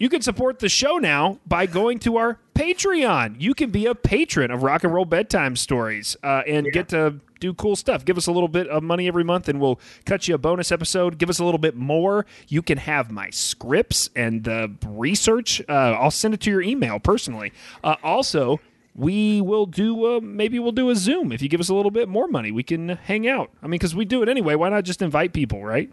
[0.00, 3.36] you can support the show now by going to our Patreon.
[3.38, 7.20] You can be a patron of Rock and Roll Bedtime Stories uh, and get to
[7.38, 8.04] do cool stuff.
[8.04, 10.72] Give us a little bit of money every month, and we'll cut you a bonus
[10.72, 11.18] episode.
[11.18, 12.26] Give us a little bit more.
[12.48, 15.62] You can have my scripts and the research.
[15.68, 17.52] Uh, I'll send it to your email personally.
[17.84, 18.60] Uh, also,
[18.94, 21.32] we will do uh, maybe we'll do a zoom.
[21.32, 23.50] If you give us a little bit more money we can hang out.
[23.62, 24.54] I mean because we do it anyway.
[24.54, 25.90] Why not just invite people right?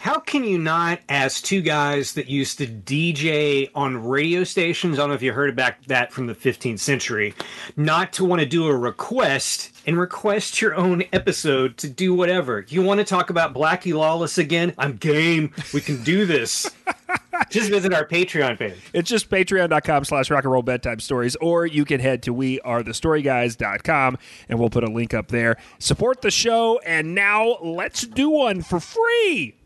[0.00, 5.02] How can you not, as two guys that used to DJ on radio stations, I
[5.02, 7.34] don't know if you heard about that from the 15th century,
[7.76, 12.64] not to want to do a request and request your own episode to do whatever?
[12.68, 14.74] You want to talk about Blackie Lawless again?
[14.78, 15.52] I'm game.
[15.74, 16.70] We can do this.
[17.50, 18.76] Just visit our Patreon page.
[18.92, 24.18] it's just patreon.com slash rock and roll bedtime stories or you can head to wearethestoryguys.com
[24.48, 28.60] and we'll put a link up there support the show and now let's do one
[28.62, 29.56] for free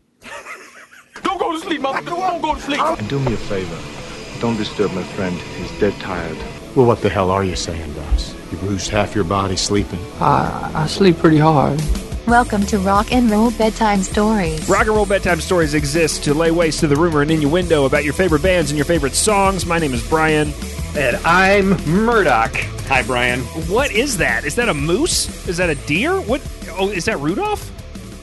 [1.23, 2.01] Don't go to sleep, mother.
[2.01, 2.79] Don't go to sleep.
[2.81, 3.77] And do me a favor.
[4.41, 5.35] Don't disturb my friend.
[5.35, 6.37] He's dead tired.
[6.75, 8.34] Well, what the hell are you saying, Russ?
[8.55, 9.99] You lose half your body sleeping.
[10.21, 11.81] I, I sleep pretty hard.
[12.25, 14.69] Welcome to Rock and Roll Bedtime Stories.
[14.69, 18.05] Rock and Roll Bedtime Stories exist to lay waste to the rumor and innuendo about
[18.05, 19.65] your favorite bands and your favorite songs.
[19.65, 20.53] My name is Brian.
[20.95, 22.55] And I'm Murdoch.
[22.87, 23.41] Hi, Brian.
[23.67, 24.45] What is that?
[24.45, 25.47] Is that a moose?
[25.49, 26.21] Is that a deer?
[26.21, 26.41] What?
[26.71, 27.69] Oh, is that Rudolph?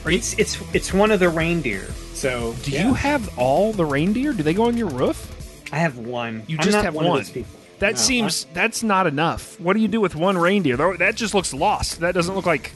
[0.07, 1.85] It's it's it's one of the reindeer.
[2.13, 2.87] So Do yeah.
[2.87, 4.33] you have all the reindeer?
[4.33, 5.29] Do they go on your roof?
[5.71, 6.41] I have one.
[6.47, 7.05] You I'm just not have one.
[7.05, 7.19] one.
[7.19, 7.59] Of those people.
[7.83, 9.59] That No, seems that's not enough.
[9.59, 10.77] What do you do with one reindeer?
[10.97, 11.99] That just looks lost.
[11.99, 12.71] That doesn't look like.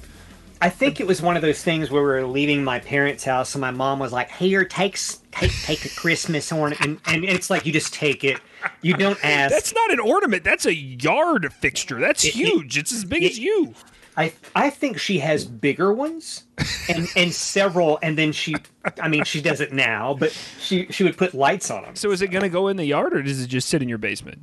[0.59, 3.55] I think it was one of those things where we were leaving my parents' house,
[3.55, 7.49] and my mom was like, "Here, takes take take a Christmas ornament," and, and it's
[7.49, 8.41] like you just take it.
[8.81, 9.53] You don't ask.
[9.53, 10.43] That's not an ornament.
[10.43, 12.01] That's a yard fixture.
[12.01, 12.77] That's It- it- huge.
[12.77, 13.75] it's as big it- as you.
[14.17, 16.43] I I think she has bigger ones,
[16.89, 18.55] and and several, and then she.
[19.01, 21.95] I mean, she does it now, but she she would put lights on them.
[21.95, 23.87] So is it going to go in the yard or does it just sit in
[23.87, 24.39] your basement?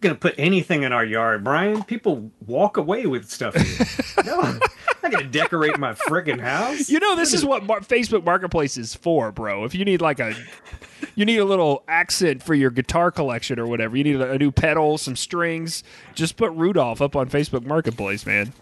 [0.00, 1.82] Gonna put anything in our yard, Brian.
[1.84, 3.54] People walk away with stuff.
[3.54, 4.24] Here.
[4.24, 4.60] no, I'm
[5.02, 6.88] not gonna decorate my friggin' house.
[6.88, 9.64] You know, this is what Mar- Facebook Marketplace is for, bro.
[9.64, 10.34] If you need like a,
[11.14, 13.96] you need a little accent for your guitar collection or whatever.
[13.96, 15.82] You need a, a new pedal, some strings.
[16.14, 18.52] Just put Rudolph up on Facebook Marketplace, man.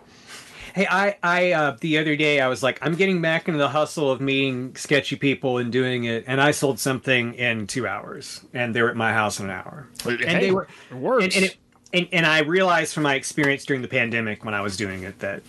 [0.75, 3.69] Hey, I, I, uh, the other day I was like, I'm getting back into the
[3.69, 8.45] hustle of meeting sketchy people and doing it, and I sold something in two hours,
[8.53, 11.25] and they were at my house in an hour, and Hey, they were, it works.
[11.25, 11.57] and, and, it,
[11.93, 15.21] and, and I realized from my experience during the pandemic when I was doing it
[15.21, 15.45] that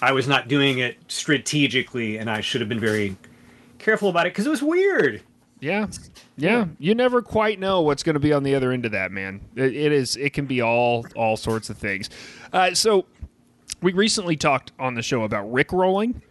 [0.00, 3.16] I was not doing it strategically, and I should have been very
[3.80, 5.22] careful about it because it was weird.
[5.58, 5.88] Yeah.
[6.36, 9.12] Yeah, you never quite know what's going to be on the other end of that,
[9.12, 9.40] man.
[9.54, 10.16] It, it is.
[10.16, 12.08] It can be all all sorts of things.
[12.52, 13.04] Uh, so,
[13.82, 16.22] we recently talked on the show about Rick rolling,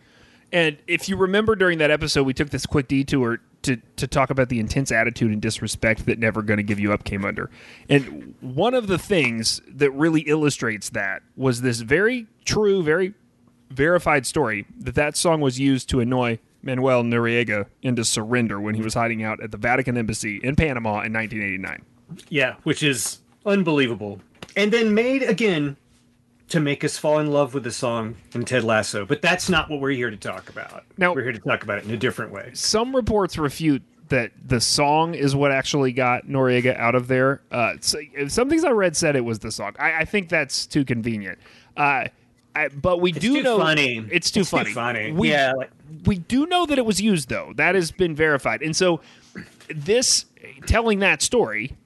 [0.52, 4.30] and if you remember during that episode, we took this quick detour to to talk
[4.30, 7.50] about the intense attitude and disrespect that "Never Gonna Give You Up" came under.
[7.90, 13.14] And one of the things that really illustrates that was this very true, very
[13.70, 18.82] verified story that that song was used to annoy Manuel Noriega into surrender when he
[18.82, 21.84] was hiding out at the Vatican Embassy in Panama in 1989.
[22.30, 24.20] Yeah, which is unbelievable.
[24.56, 25.78] And then made again
[26.52, 29.06] to make us fall in love with the song in Ted Lasso.
[29.06, 30.84] But that's not what we're here to talk about.
[30.98, 32.52] Now- we're here to talk about it in a different way.
[32.54, 37.42] Some reports refute that the song is what actually got Noriega out of there.
[37.52, 37.98] Uh, so,
[38.28, 39.74] some things I read said it was the song.
[39.80, 41.40] I, I think that's too convenient.
[41.78, 42.06] Uh,
[42.54, 44.06] I, but we do too know funny.
[44.12, 44.74] It's too It's too funny.
[44.74, 45.12] funny.
[45.14, 45.72] We, Yeah, like-
[46.06, 47.54] we do know that it was used though.
[47.56, 49.00] That has been verified, and so
[49.74, 50.26] this
[50.66, 51.78] telling that story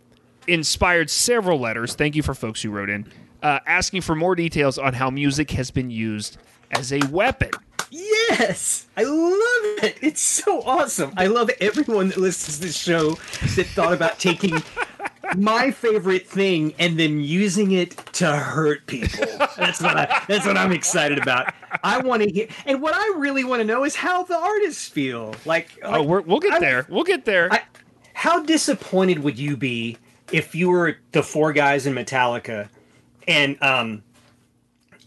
[0.47, 1.94] inspired several letters.
[1.94, 3.06] Thank you for folks who wrote in
[3.44, 6.38] uh, asking for more details on how music has been used
[6.72, 7.51] as a weapon.
[7.91, 9.97] Yes, I love it.
[10.01, 11.13] It's so awesome.
[11.16, 13.12] I love everyone that listens to this show
[13.56, 14.62] that thought about taking
[15.38, 19.25] my favorite thing and then using it to hurt people.
[19.57, 21.53] That's what I, that's what I'm excited about.
[21.84, 24.88] I want to hear, and what I really want to know is how the artists
[24.88, 25.35] feel.
[25.46, 26.85] Like, Oh, we're, we'll get I- there.
[26.90, 27.52] We'll get there.
[27.53, 27.62] I,
[28.13, 29.97] how disappointed would you be
[30.31, 32.67] if you were the four guys in Metallica
[33.27, 34.03] and um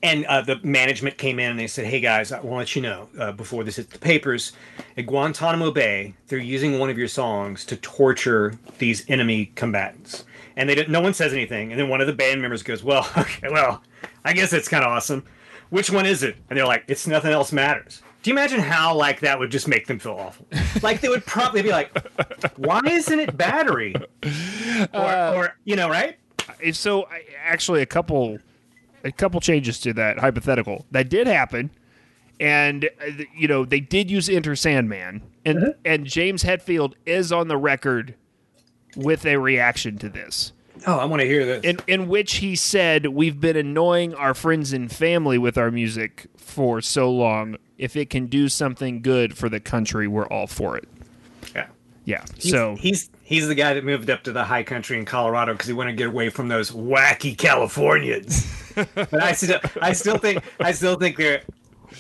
[0.03, 2.77] and uh, the management came in and they said, "Hey guys, I want to let
[2.77, 4.53] you know uh, before this hits the papers,
[4.97, 10.25] at Guantanamo Bay, they're using one of your songs to torture these enemy combatants."
[10.57, 11.71] And they didn't, no one says anything.
[11.71, 13.83] And then one of the band members goes, "Well, okay, well,
[14.25, 15.25] I guess it's kind of awesome.
[15.71, 18.95] Which one is it?" And they're like, "It's nothing else matters." Do you imagine how
[18.95, 20.47] like that would just make them feel awful?
[20.81, 21.91] Like they would probably be like,
[22.57, 23.95] "Why isn't it battery?"
[24.95, 26.17] Or, or you know, right?
[26.61, 27.09] If so
[27.45, 28.39] actually a couple
[29.05, 31.71] a couple changes to that hypothetical that did happen
[32.41, 35.73] and uh, you know they did use enter sandman and Uh-huh.
[35.85, 38.15] and james hetfield is on the record
[38.97, 40.53] with a reaction to this.
[40.87, 41.65] Oh, I want to hear this.
[41.65, 46.27] in in which he said we've been annoying our friends and family with our music
[46.37, 50.77] for so long if it can do something good for the country we're all for
[50.77, 50.89] it
[51.55, 51.67] yeah.
[52.05, 55.05] yeah He's, so he's he's the guy that moved up to the high country in
[55.05, 58.51] Colorado because he wanted to get away from those wacky Californians.
[58.95, 61.43] but I still I still think I still think they're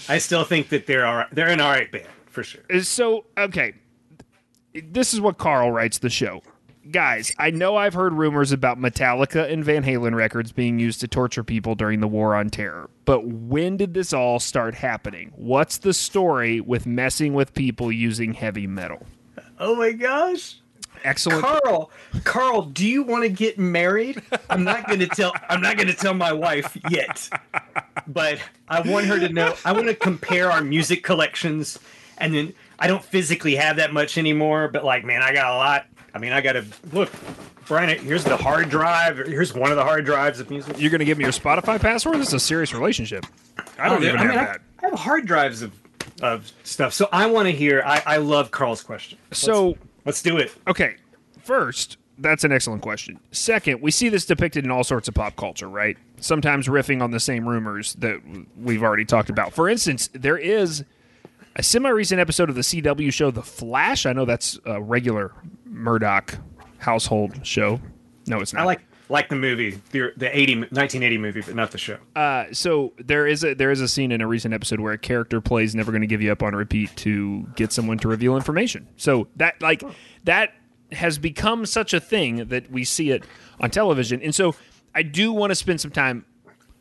[0.08, 1.26] I still think that they're all right.
[1.30, 2.62] They're an all right band for sure.
[2.72, 3.75] Uh, so okay
[4.84, 6.40] this is what carl writes the show
[6.90, 11.08] guys i know i've heard rumors about metallica and van halen records being used to
[11.08, 15.78] torture people during the war on terror but when did this all start happening what's
[15.78, 19.04] the story with messing with people using heavy metal
[19.58, 20.60] Oh my gosh.
[21.04, 21.90] Excellent Carl,
[22.24, 24.22] Carl, do you want to get married?
[24.50, 25.32] I'm not going to tell.
[25.48, 27.28] I'm not going to tell my wife yet,
[28.06, 29.54] but I want her to know.
[29.64, 31.78] I want to compare our music collections,
[32.18, 34.68] and then I don't physically have that much anymore.
[34.68, 35.86] But like, man, I got a lot.
[36.14, 37.10] I mean, I got to look,
[37.66, 37.98] Brian.
[37.98, 39.18] Here's the hard drive.
[39.18, 40.80] Here's one of the hard drives of music.
[40.80, 42.16] You're going to give me your Spotify password?
[42.16, 43.26] This is a serious relationship.
[43.78, 44.60] I don't Oh, even I have mean, that.
[44.82, 45.72] I have hard drives of,
[46.22, 46.92] of stuff.
[46.94, 47.82] So I want to hear.
[47.84, 49.18] I, I love Carl's question.
[49.32, 49.76] So,
[50.08, 50.50] Let's do it.
[50.66, 50.96] okay,
[51.43, 53.20] first, that's an excellent question.
[53.31, 55.99] Second, we see this depicted in all sorts of pop culture, right?
[56.16, 58.22] Sometimes riffing on the same rumors that
[58.56, 59.52] we've already talked about.
[59.52, 60.82] For instance, there is
[61.56, 64.06] a semi recent episode of the CW show The Flash.
[64.06, 65.34] I know that's a regular
[65.66, 66.37] Murdoch
[66.78, 67.78] household show.
[68.26, 68.62] No, it's not.
[68.62, 71.99] I like like the movie, the the 80, 1980 movie, but not the show.
[72.16, 74.99] Uh, so there is a there is a scene in a recent episode where a
[74.99, 78.37] character plays "Never Going to Give You Up" on repeat to get someone to reveal
[78.37, 78.87] information.
[78.96, 79.82] So that like
[80.25, 80.52] that
[80.93, 83.25] has become such a thing that we see it
[83.60, 84.55] on television, and so
[84.94, 86.25] I do want to spend some time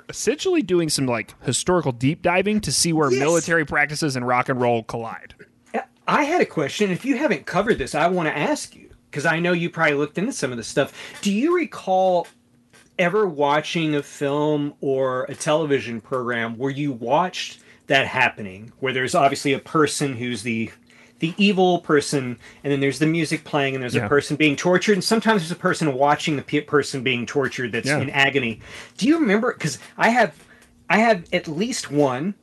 [0.10, 3.20] essentially doing some like historical deep diving to see where Yes.
[3.20, 5.34] military practices and rock and roll collide.
[6.10, 6.90] I had a question.
[6.90, 9.96] If you haven't covered this, I want to ask you because I know you probably
[9.96, 10.94] looked into some of this stuff.
[11.22, 12.28] Do you recall
[13.00, 19.16] ever watching a film or a television program where you watched that happening, where there's
[19.16, 20.72] obviously a person who's the
[21.20, 24.06] the evil person, and then there's the music playing, and there's Yeah.
[24.06, 27.72] a person being tortured, and sometimes there's a person watching the pe- person being tortured
[27.72, 27.98] that's Yeah.
[28.02, 28.60] in agony.
[29.00, 29.52] Do you remember?
[29.54, 30.36] Because I have,
[30.92, 32.36] I have at least one,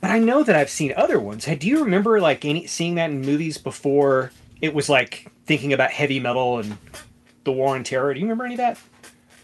[0.00, 1.44] but I know that I've seen other ones.
[1.44, 4.32] Do you remember like any seeing that in movies before
[4.62, 6.76] it was like thinking about heavy metal and
[7.44, 8.12] the war on terror?
[8.14, 8.78] Do you remember any of that?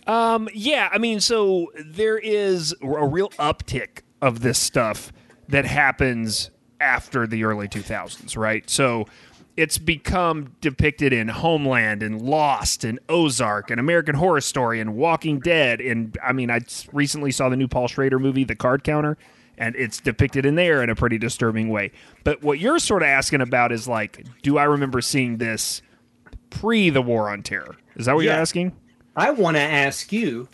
[0.06, 5.12] Um, yeah, I mean, so there is a real uptick of this stuff
[5.48, 6.50] that happens
[6.80, 8.68] after the early 2000s, right?
[8.70, 9.06] So
[9.56, 15.40] it's become depicted in Homeland and Lost and Ozark and American Horror Story and Walking
[15.40, 15.80] Dead.
[15.80, 16.60] And I mean, I
[16.92, 19.18] recently saw the new Paul Schrader movie, The Card Counter,
[19.58, 21.90] and it's depicted in there in a pretty disturbing way.
[22.22, 25.82] But what you're sort of asking about is like, do I remember seeing this
[26.50, 27.76] pre the War on Terror?
[27.96, 28.72] Is that what you're asking?
[29.16, 30.48] I want to ask you.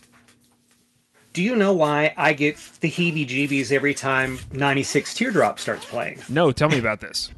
[1.33, 6.21] Do you know why I get the heebie-jeebies every time 96 Teardrop starts playing?
[6.29, 7.31] No, tell me about this.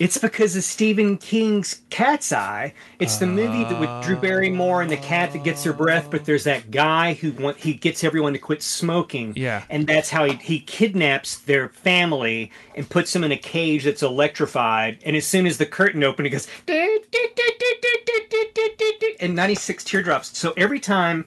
[0.00, 2.72] It's because of Stephen King's Cat's Eye.
[2.98, 6.24] It's the movie that with Drew Barrymore and the cat that gets her breath, but
[6.24, 9.34] there's that guy who want, he gets everyone to quit smoking.
[9.36, 9.62] Yeah.
[9.68, 14.02] And that's how he, he kidnaps their family and puts them in a cage that's
[14.02, 15.00] electrified.
[15.04, 16.48] And as soon as the curtain opens, he goes
[19.20, 20.36] and 96 teardrops.
[20.36, 21.26] So every time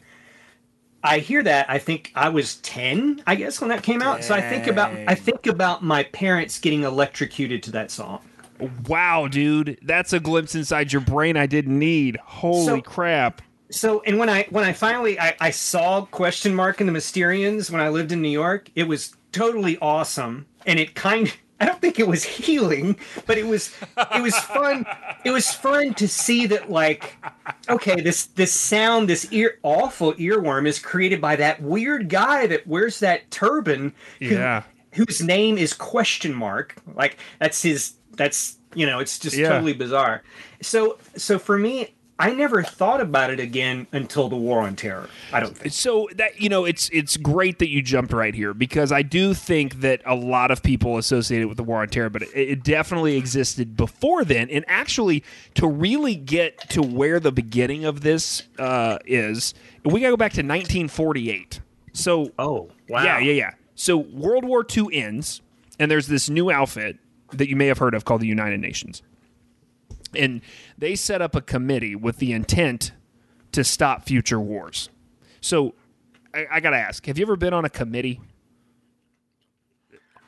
[1.04, 4.24] I hear that, I think I was 10, I guess, when that came out.
[4.24, 8.22] So I think about I think about my parents getting electrocuted to that song.
[8.88, 12.18] Wow, dude, that's a glimpse inside your brain I didn't need.
[12.18, 13.42] Holy So- crap!
[13.72, 17.72] So and when I when I finally I, I saw question mark in the Mysterians
[17.72, 20.46] when I lived in New York, it was totally awesome.
[20.68, 23.74] And it kind I don't think it was healing, but it was
[24.16, 24.86] it was fun.
[25.26, 27.18] It was fun to see that like
[27.68, 32.68] okay, this this sound, this ear awful earworm is created by that weird guy that
[32.68, 34.64] wears that turban who- Yeah.
[34.92, 36.76] whose name is question mark.
[36.94, 39.50] Like that's his that's you know, it's just Yeah.
[39.50, 40.24] totally bizarre.
[40.62, 45.10] So so for me, I never thought about it again until the War on Terror.
[45.32, 45.74] I don't think.
[45.74, 49.34] So that you know, it's it's great that you jumped right here because I do
[49.34, 52.30] think that a lot of people associate it with the war on terror, but it,
[52.36, 54.50] it definitely existed before then.
[54.50, 55.24] And actually,
[55.56, 59.54] to really get to where the beginning of this uh, is,
[59.84, 61.62] we got to go back to 1948.
[61.94, 63.04] So Oh, wow.
[63.04, 63.52] Yeah, yeah, yeah.
[63.76, 65.42] So World War II ends,
[65.80, 66.98] and there's this new outfit
[67.38, 69.02] that you may have heard of called the United Nations.
[70.16, 70.42] And
[70.78, 72.92] they set up a committee with the intent
[73.52, 74.90] to stop future wars.
[75.42, 75.74] So
[76.34, 78.20] I, I got to ask have you ever been on a committee?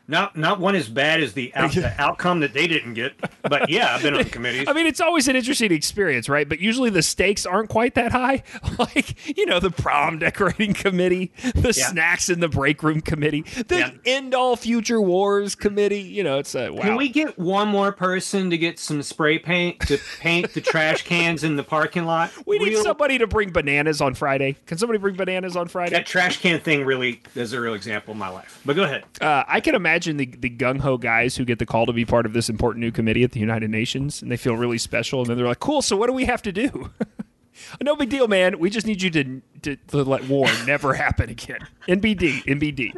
[0.07, 3.13] Not not one as bad as the, out, the outcome that they didn't get.
[3.41, 4.67] But yeah, I've been on committees.
[4.67, 6.47] I mean, it's always an interesting experience, right?
[6.47, 8.43] But usually the stakes aren't quite that high.
[8.77, 11.87] Like, you know, the prom decorating committee, the Yeah.
[11.87, 13.91] snacks in the break room committee, the Yeah.
[14.05, 16.01] end all future wars committee.
[16.01, 16.81] You know, it's a wow.
[16.81, 21.03] Can we get one more person to get some spray paint to paint the trash
[21.03, 22.31] cans in the parking lot?
[22.45, 24.57] We need Real- somebody to bring bananas on Friday.
[24.65, 25.91] Can somebody bring bananas on Friday?
[25.95, 28.61] That trash can thing really is a real example of my life.
[28.65, 29.05] But go ahead.
[29.21, 32.05] Uh, I can imagine the, the gung ho guys who get the call to be
[32.05, 35.21] part of this important new committee at the United Nations, and they feel really special,
[35.21, 36.91] and then they're like, "Cool, so what do we have to do?"
[37.81, 38.59] no big deal, man.
[38.59, 41.59] We just need you to to, to let war never happen again.
[41.87, 42.93] NBD, NBD.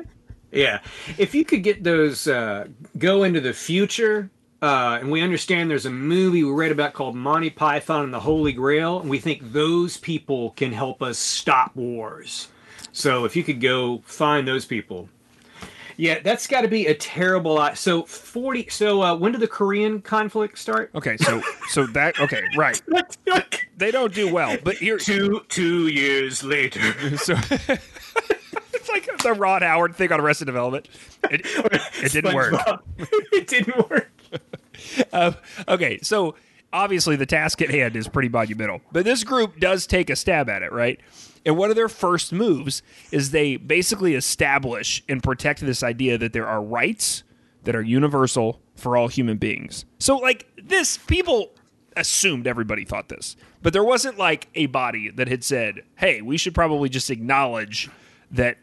[0.51, 0.79] Yeah.
[1.17, 4.29] If you could get those, uh, go into the future,
[4.61, 8.19] uh, and we understand there's a movie we read about called Monty Python and the
[8.19, 12.47] Holy Grail, and we think those people can help us stop wars.
[12.91, 15.09] So if you could go find those people.
[15.97, 17.77] Yeah, that's got to be a terrible lot.
[17.77, 20.91] So 40 so uh, when did the Korean conflict start?
[20.95, 22.81] Okay, so so that okay, right?
[23.77, 26.81] They don't do well, but here two two years later.
[27.17, 27.35] so
[28.73, 30.89] it's like the Ron Howard thing on Arrested Development.
[31.29, 31.41] It,
[32.01, 32.55] it didn't work.
[33.31, 34.09] It didn't work.
[35.13, 35.33] Uh,
[35.67, 36.33] okay, so
[36.73, 40.49] obviously the task at hand is pretty monumental, but this group does take a stab
[40.49, 40.99] at it, right?
[41.45, 42.81] And one of their first moves
[43.11, 47.23] is they basically establish and protect this idea that there are rights
[47.63, 49.85] that are universal for all human beings.
[49.99, 51.51] So, like, this, people
[51.95, 56.37] assumed everybody thought this, but there wasn't like a body that had said, hey, we
[56.37, 57.89] should probably just acknowledge
[58.31, 58.57] that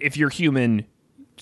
[0.00, 0.86] if you're human,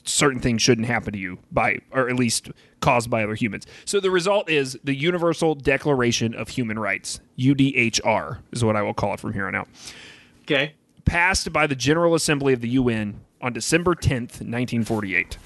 [0.05, 2.51] certain things shouldn't happen to you by or at least
[2.83, 3.67] caused by other humans.
[3.87, 8.93] So the result is the Universal Declaration of Human Rights, UDHR is what I will
[8.93, 9.69] call it from here on out.
[10.43, 10.75] Okay.
[11.07, 15.39] Passed by the General Assembly of the UN on December 10th, 1948.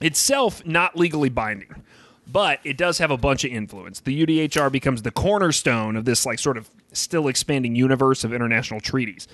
[0.00, 1.82] Itself not legally binding,
[2.30, 4.00] but it does have a bunch of influence.
[4.00, 8.80] The UDHR becomes the cornerstone of this like sort of still expanding universe of international
[8.80, 9.26] treaties.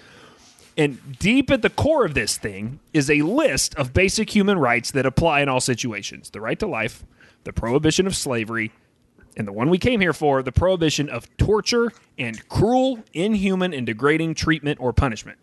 [0.81, 4.93] And deep at the core of this thing is a list of basic human rights
[4.93, 7.05] that apply in all situations the right to life,
[7.45, 8.73] the prohibition of slavery,
[9.37, 13.85] and the one we came here for the prohibition of torture and cruel, inhuman, and
[13.85, 15.37] degrading treatment or punishment.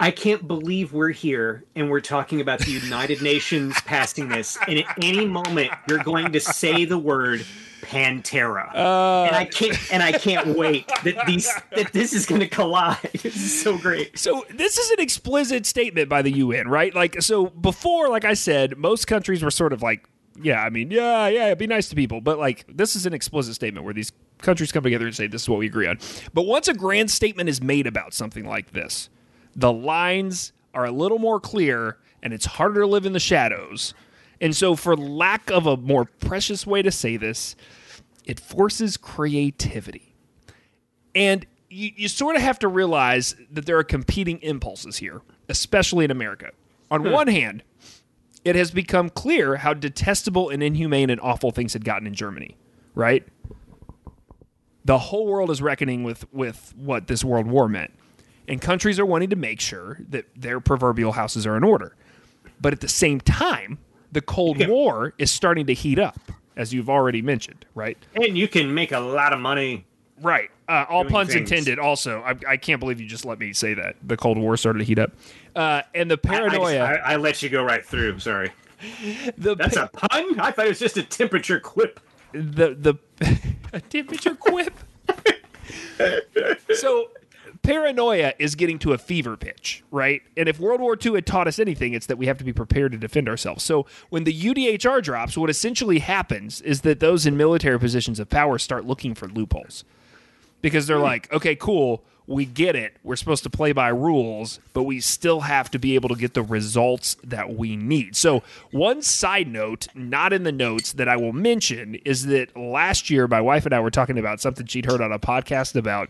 [0.00, 4.78] I can't believe we're here and we're talking about the United Nations passing this, and
[4.78, 7.44] at any moment you're going to say the word
[7.82, 9.24] Pantera, uh.
[9.24, 12.98] and I can't and I can't wait that these that this is going to collide.
[13.24, 14.18] This is so great.
[14.18, 16.94] So this is an explicit statement by the UN, right?
[16.94, 20.06] Like so before like I said, most countries were sort of like
[20.42, 23.54] yeah, I mean, yeah, yeah, be nice to people, but like this is an explicit
[23.54, 25.98] statement where these countries come together and say this is what we agree on.
[26.32, 29.10] But once a grand statement is made about something like this,
[29.56, 33.94] the lines are a little more clear and it's harder to live in the shadows.
[34.40, 37.54] And so for lack of a more precious way to say this,
[38.24, 40.14] it forces creativity.
[41.14, 46.04] And you, you sort of have to realize that there are competing impulses here, especially
[46.04, 46.50] in America.
[46.90, 47.10] On hmm.
[47.10, 47.62] one hand,
[48.44, 52.56] it has become clear how detestable and inhumane and awful things had gotten in Germany,
[52.94, 53.26] right?
[54.84, 57.92] The whole world is reckoning with, with what this world war meant.
[58.48, 61.96] And countries are wanting to make sure that their proverbial houses are in order.
[62.60, 63.78] But at the same time,
[64.12, 66.18] the Cold War is starting to heat up,
[66.56, 67.98] as you've already mentioned, right?
[68.14, 69.86] And you can make a lot of money.
[70.20, 70.50] Right.
[70.68, 71.50] Uh, all puns things.
[71.50, 71.78] intended.
[71.78, 73.96] Also, I, I can't believe you just let me say that.
[74.02, 75.12] The Cold War started to heat up,
[75.56, 76.84] uh, and the I, I, just- paranoia.
[76.84, 78.18] I, I let you go right through.
[78.20, 78.50] Sorry.
[79.36, 80.38] the That's a pun.
[80.40, 82.00] I thought it was just a temperature quip.
[82.32, 82.98] the the
[83.72, 84.72] a temperature quip.
[86.74, 87.10] so
[87.64, 90.22] paranoia is getting to a fever pitch, right?
[90.36, 92.52] And if World War II had taught us anything, it's that we have to be
[92.52, 93.64] prepared to defend ourselves.
[93.64, 98.28] So when the UDHR drops, what essentially happens is that those in military positions of
[98.28, 99.84] power start looking for loopholes.
[100.60, 101.02] Because they're hmm.
[101.02, 102.96] like, okay, cool, we get it.
[103.02, 106.34] We're supposed to play by rules, but we still have to be able to get
[106.34, 108.16] the results that we need.
[108.16, 113.10] So, one side note, not in the notes that I will mention, is that last
[113.10, 116.08] year my wife and I were talking about something she'd heard on a podcast about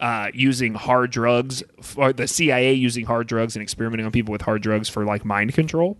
[0.00, 1.62] uh, using hard drugs,
[1.96, 5.24] or the CIA using hard drugs and experimenting on people with hard drugs for like
[5.24, 5.96] mind control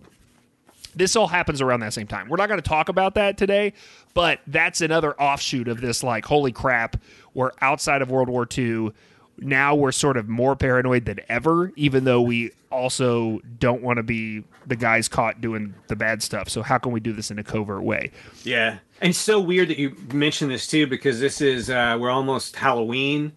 [0.97, 2.27] this all happens around that same time.
[2.27, 3.73] We're not going to talk about that today,
[4.13, 6.97] but that's another offshoot of this like holy crap,
[7.33, 8.91] we're outside of World War II.
[9.39, 14.03] Now we're sort of more paranoid than ever, even though we also don't want to
[14.03, 16.49] be the guys caught doing the bad stuff.
[16.49, 18.11] So how can we do this in a covert way?
[18.43, 18.79] Yeah.
[18.99, 22.55] And it's so weird that you mentioned this too, because this is uh, we're almost
[22.55, 23.31] Halloween,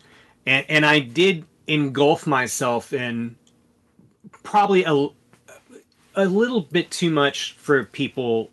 [0.46, 3.36] and and I did engulf myself in
[4.42, 5.08] probably a
[6.16, 8.50] a little bit too much for people.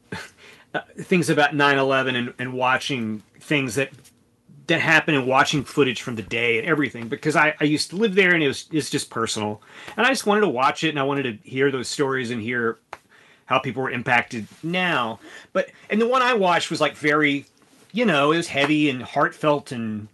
[0.73, 3.89] Uh, things about 9/11 and, and watching things that
[4.67, 7.95] that happen and watching footage from the day and everything because I, I used to
[7.95, 9.61] live there and it was it's just personal
[9.95, 12.41] and I just wanted to watch it and I wanted to hear those stories and
[12.41, 12.77] hear
[13.45, 15.19] how people were impacted now.
[15.53, 17.45] But and the one I watched was like very,
[17.91, 20.09] you know, it was heavy and heartfelt and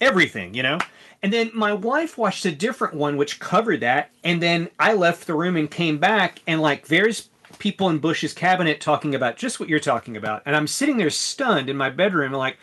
[0.00, 0.78] everything, you know.
[1.22, 5.26] And then my wife watched a different one which covered that, and then I left
[5.26, 9.58] the room and came back and like there's people in Bush's cabinet talking about just
[9.58, 12.56] what you're talking about, and I'm sitting there stunned in my bedroom like.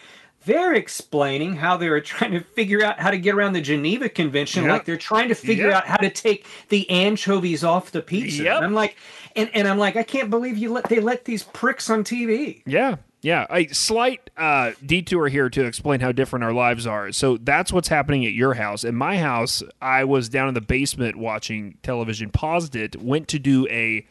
[0.47, 4.07] They're explaining how they were trying to figure out how to get around the Geneva
[4.07, 4.71] Convention, Yep.
[4.71, 5.73] like they're trying to figure Yep.
[5.75, 8.43] out how to take the anchovies off the pizza.
[8.43, 8.57] Yep.
[8.57, 8.95] And I'm like,
[9.35, 12.61] and, and I'm like, I can't believe you let they let these pricks on TV.
[12.67, 13.47] Yeah, yeah.
[13.49, 17.11] A slight uh, detour here to explain how different our lives are.
[17.11, 18.83] So that's what's happening at your house.
[18.83, 23.39] In my house, I was down in the basement watching television, paused it, went to
[23.39, 24.05] do a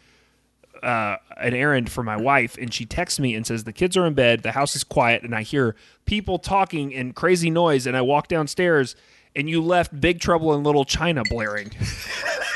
[0.83, 4.05] uh, an errand for my wife, and she texts me and says the kids are
[4.05, 7.97] in bed, the house is quiet, and I hear people talking and crazy noise, and
[7.97, 8.97] I walk downstairs.
[9.37, 11.71] And you left Big Trouble in Little China blaring.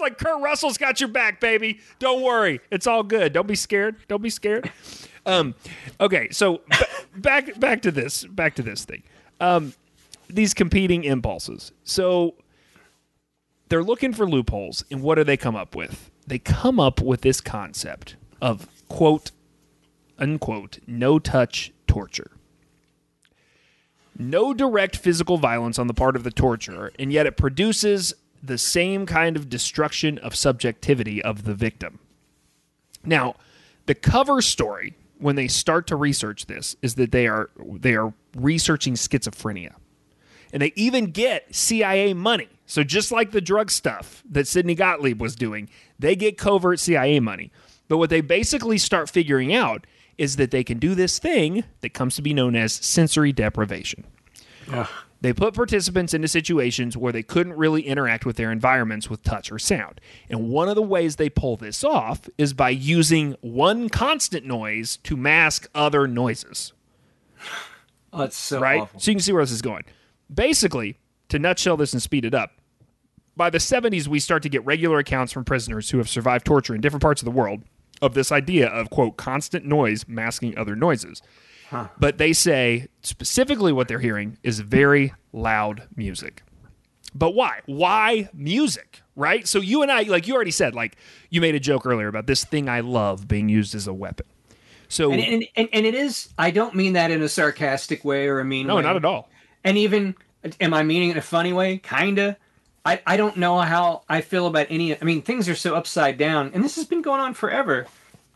[0.00, 1.80] Like Kurt Russell's got your back, baby.
[1.98, 2.60] Don't worry.
[2.70, 3.32] It's all good.
[3.32, 3.96] Don't be scared.
[4.08, 4.70] Don't be scared.
[5.24, 5.54] Um,
[6.00, 6.76] okay, so b-
[7.16, 8.24] back back to this.
[8.24, 9.02] Back to this thing.
[9.40, 9.74] Um,
[10.28, 11.72] these competing impulses.
[11.84, 12.34] So
[13.68, 16.10] they're looking for loopholes, and what do they come up with?
[16.26, 19.32] They come up with this concept of quote
[20.18, 22.30] unquote no touch torture.
[24.18, 28.14] No direct physical violence on the part of the torturer, and yet it produces
[28.46, 31.98] the same kind of destruction of subjectivity of the victim.
[33.04, 33.36] Now,
[33.86, 38.12] the cover story when they start to research this is that they are they are
[38.36, 39.74] researching schizophrenia.
[40.52, 42.48] And they even get CIA money.
[42.66, 47.20] So just like the drug stuff that Sidney Gottlieb was doing, they get covert CIA
[47.20, 47.52] money.
[47.88, 49.86] But what they basically start figuring out
[50.18, 54.04] is that they can do this thing that comes to be known as sensory deprivation.
[55.20, 59.50] They put participants into situations where they couldn't really interact with their environments with touch
[59.50, 60.00] or sound.
[60.28, 64.98] And one of the ways they pull this off is by using one constant noise
[64.98, 66.72] to mask other noises
[68.12, 68.80] Oh, it's so right?
[68.80, 68.98] awful.
[68.98, 69.84] So you can see where this is going.
[70.32, 72.52] Basically, to nutshell this and speed it up,
[73.36, 76.74] by the 70s, we start to get regular accounts from prisoners who have survived torture
[76.74, 77.62] in different parts of the world
[78.00, 81.20] of this idea of, quote, constant noise masking other noises.
[81.98, 86.42] But they say specifically what they're hearing is very loud music.
[87.14, 87.60] But why?
[87.66, 89.02] Why music?
[89.14, 89.48] Right?
[89.48, 90.96] So you and I, like you already said, like
[91.30, 94.26] you made a joke earlier about this thing I love being used as a weapon.
[94.88, 98.28] So And, and, and, and it is, I don't mean that in a sarcastic way
[98.28, 98.82] or a mean no, way.
[98.82, 99.28] not at all.
[99.64, 100.14] And even,
[100.60, 101.78] am I meaning it in a funny way?
[101.78, 102.36] Kinda.
[102.84, 104.94] I, I don't know how I feel about any.
[105.00, 107.86] I mean, things are so upside down, and this has been going on forever.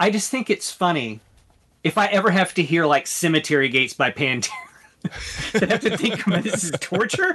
[0.01, 1.21] I just think it's funny.
[1.83, 4.51] If I ever have to hear like "Cemetery Gates" by Pantera,
[5.55, 7.33] I have to think this is torture.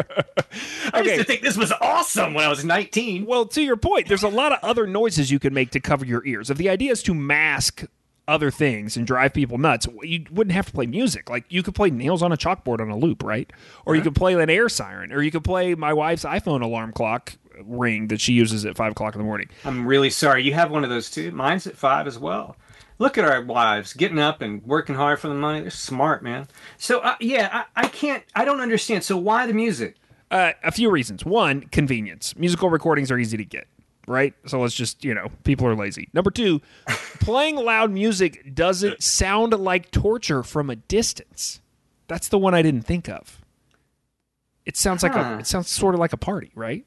[0.94, 1.04] I Okay.
[1.16, 3.26] used to think this was awesome when I was 19.
[3.26, 6.06] Well, to your point, there's a lot of other noises you can make to cover
[6.06, 6.50] your ears.
[6.50, 7.86] If the idea is to mask
[8.28, 11.30] other things and drive people nuts, you wouldn't have to play music.
[11.30, 13.52] Like you could play nails on a chalkboard on a loop, right?
[13.86, 16.92] Or you could play an air siren, or you could play my wife's iPhone alarm
[16.92, 19.48] clock ring that she uses at five o'clock in the morning.
[19.64, 20.44] I'm really sorry.
[20.44, 21.32] You have one of those too.
[21.32, 22.58] Mine's at five as well.
[22.98, 25.62] Look at our wives getting up and working hard for the money.
[25.62, 26.48] They're smart, man.
[26.78, 28.24] So uh, yeah, I, I can't.
[28.34, 29.04] I don't understand.
[29.04, 29.96] So why the music?
[30.32, 31.24] Uh, a few reasons.
[31.26, 32.36] One, convenience.
[32.38, 33.68] Musical recordings are easy to get,
[34.08, 34.34] right?
[34.48, 36.10] So let's just, you know, people are lazy.
[36.14, 41.62] Number two, playing loud music doesn't sound like torture from a distance.
[42.08, 43.42] That's the one I didn't think of.
[44.66, 46.86] It sounds like a it sounds sort of like a party, right?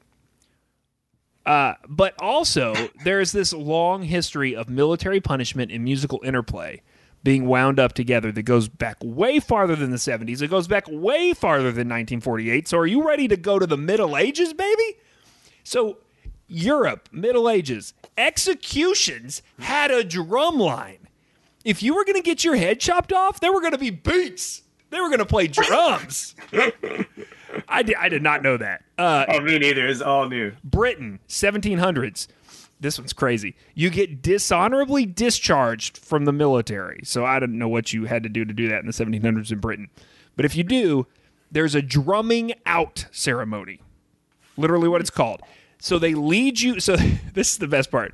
[1.45, 6.81] Uh, but also, there's this long history of military punishment and musical interplay
[7.23, 10.41] being wound up together that goes back way farther than the 70s.
[10.41, 12.67] It goes back way farther than 1948.
[12.67, 14.97] So, are you ready to go to the Middle Ages, baby?
[15.63, 15.97] So,
[16.47, 21.07] Europe, Middle Ages, executions had a drum line.
[21.65, 23.91] If you were going to get your head chopped off, there were going to be
[23.91, 24.63] beats.
[24.89, 26.35] They were going to play drums.
[27.67, 28.83] I did, I did not know that.
[28.97, 29.87] Uh, Oh, me neither.
[29.87, 30.53] It's all new.
[30.63, 32.27] Britain, 1700s.
[32.79, 33.55] This one's crazy.
[33.75, 37.01] You get dishonorably discharged from the military.
[37.03, 39.51] So I don't know what you had to do to do that in the 1700s
[39.51, 39.89] in Britain.
[40.35, 41.05] But if you do,
[41.51, 43.81] there's a drumming out ceremony.
[44.55, 45.41] Literally what it's called.
[45.79, 46.79] So they lead you.
[46.79, 46.95] So
[47.33, 48.13] this is the best part.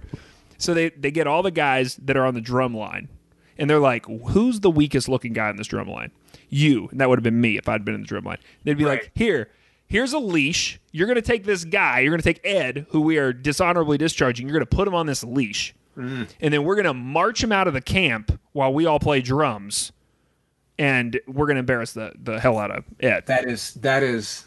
[0.57, 3.09] So they, they get all the guys that are on the drum line.
[3.57, 6.11] And they're like, who's the weakest looking guy on this drum line?
[6.55, 6.87] You.
[6.89, 8.37] And that would have been me if I'd been in the drum line.
[8.63, 9.49] They'd be like, here,
[9.87, 10.79] here's a leash.
[10.91, 13.97] You're going to take this guy, you're going to take Ed, who we are dishonorably
[13.97, 15.75] discharging, you're going to put him on this leash.
[15.97, 16.23] Mm-hmm.
[16.41, 19.21] And then we're going to march him out of the camp while we all play
[19.21, 19.91] drums.
[20.77, 23.27] And we're going to embarrass the, the hell out of Ed.
[23.27, 24.45] That is that is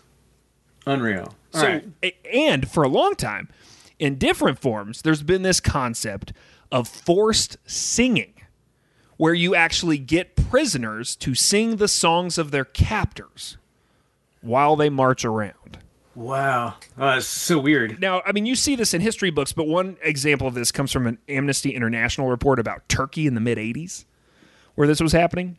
[0.87, 1.35] unreal.
[1.55, 2.15] All So, right.
[2.31, 3.49] and for a long time,
[3.99, 6.35] in different forms, there's been this concept
[6.71, 8.35] of forced singing,
[9.19, 13.59] where you actually get prisoners to sing the songs of their captors
[14.41, 15.79] while they march around.
[16.15, 16.77] Wow.
[16.99, 18.01] Uh, it's so weird.
[18.01, 20.91] Now, I mean, you see this in history books, but one example of this comes
[20.91, 24.05] from an Amnesty International report about Turkey in the mid 80s,
[24.75, 25.59] where this was happening.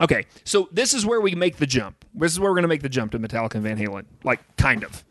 [0.00, 2.04] Okay, so this is where we make the jump.
[2.14, 4.04] This is where we're going to make the jump to Metallica and Van Halen.
[4.24, 5.04] Like, kind of.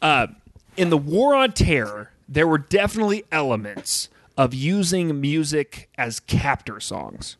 [0.00, 0.28] Uh,
[0.76, 4.08] in the War on Terror, there were definitely elements
[4.40, 7.36] of using music as captor songs,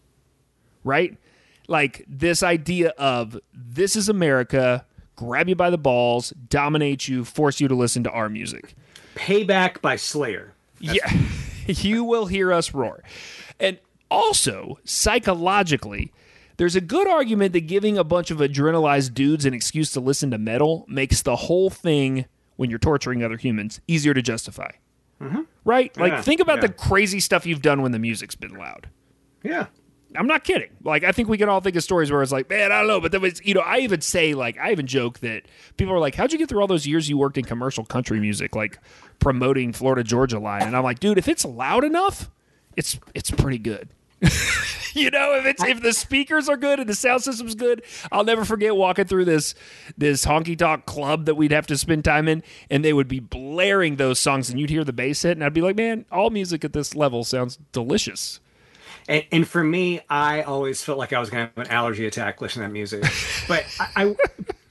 [0.85, 1.17] right?
[1.67, 4.85] Like this idea of this is America,
[5.17, 8.75] grab you by the balls, dominate you, force you to listen to our music.
[9.15, 10.53] Payback by Slayer.
[10.79, 11.11] Yeah,
[11.67, 13.03] you will hear us roar.
[13.59, 13.79] And
[14.11, 16.13] also, psychologically,
[16.59, 20.31] there's a good argument that giving a bunch of adrenalized dudes an excuse to listen
[20.33, 24.73] to metal makes the whole thing, when you're torturing other humans, easier to justify.
[25.21, 25.41] Mm-hmm.
[25.65, 25.97] Right?
[25.97, 26.69] Like, Yeah, think about yeah.
[26.69, 28.89] the crazy stuff you've done when the music's been loud.
[29.43, 29.67] Yeah.
[30.17, 30.71] I'm not kidding.
[30.83, 32.89] Like, I think we can all think of stories where it's like, man, I don't
[32.89, 33.01] know.
[33.01, 35.45] But there was, you know, I even say, like, I even joke that
[35.77, 38.19] people are like, how'd you get through all those years you worked in commercial country
[38.19, 38.81] music, like
[39.21, 40.63] promoting Florida Georgia Line?
[40.63, 42.29] And I'm like, dude, if it's loud enough,
[42.77, 43.89] it's it's pretty good.
[44.94, 48.24] you know, if it's if the speakers are good and the sound system's good, I'll
[48.24, 49.55] never forget walking through this
[49.96, 53.20] this honky tonk club that we'd have to spend time in, and they would be
[53.20, 56.31] blaring those songs, and you'd hear the bass hit, and I'd be like, man, all
[56.31, 58.40] music at this level sounds delicious.
[59.09, 62.07] And, and for me, I always felt like I was going to have an allergy
[62.07, 63.05] attack listening to that music.
[63.48, 64.16] But I, I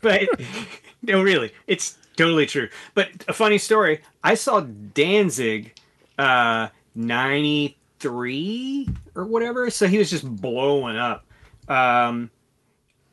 [0.01, 0.29] but
[1.01, 2.69] no, really, it's totally true.
[2.93, 5.73] But a funny story: I saw Danzig,
[6.17, 9.69] uh, ninety three or whatever.
[9.69, 11.25] So he was just blowing up.
[11.67, 12.31] Um,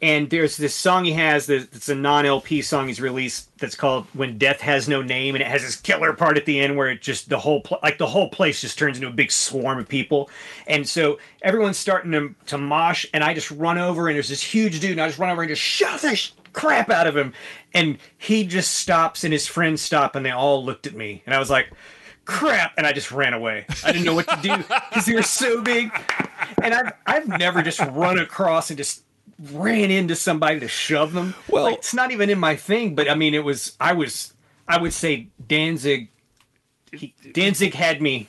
[0.02, 4.06] and there's this song he has that's a non LP song he's released that's called
[4.12, 6.90] "When Death Has No Name," and it has this killer part at the end where
[6.90, 9.78] it just the whole pl- like the whole place just turns into a big swarm
[9.78, 10.28] of people,
[10.66, 14.42] and so everyone's starting to to mosh, and I just run over and there's this
[14.42, 17.16] huge dude, and I just run over and just shove the sh- crap out of
[17.16, 17.32] him,
[17.72, 21.34] and he just stops, and his friends stop, and they all looked at me, and
[21.34, 21.70] I was like.
[22.26, 22.74] Crap!
[22.76, 23.64] And I just ran away.
[23.84, 25.90] I didn't know what to do because they were so big,
[26.62, 29.02] and I've I've never just run across and just
[29.52, 31.34] ran into somebody to shove them.
[31.48, 33.76] Well- like, it's not even in my thing, but I mean, it was.
[33.80, 34.34] I was.
[34.68, 36.08] I would say Danzig.
[36.92, 38.28] He, Danzig had me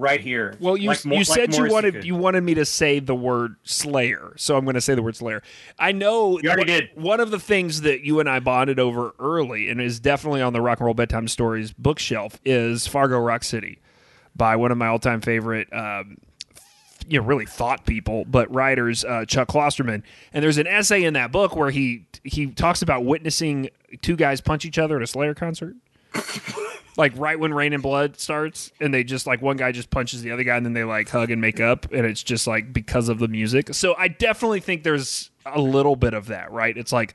[0.00, 0.56] right here.
[0.60, 2.04] Well, you Like you like said you wanted could.
[2.04, 5.16] you wanted me to say the word Slayer, so I'm going to say the word
[5.16, 5.42] Slayer.
[5.78, 6.90] I know You already one- did.
[6.94, 10.52] One of the things that you and I bonded over early, and is definitely on
[10.52, 13.78] the Rock and Roll Bedtime Stories bookshelf, is Fargo Rock City
[14.34, 15.68] by one of my all time favorite.
[15.72, 16.16] Um,
[17.08, 21.14] you know, really thought people, but writers, uh, Chuck Klosterman, and there's an essay in
[21.14, 23.70] that book where he he talks about witnessing
[24.02, 25.74] two guys punch each other at a Slayer concert
[26.96, 30.30] like right when Raining Blood starts, and they just like one guy just punches the
[30.30, 33.08] other guy, and then they like hug and make up, and it's just like because
[33.08, 33.74] of the music.
[33.74, 36.76] So I definitely think there's a little bit of that, right?
[36.76, 37.14] It's like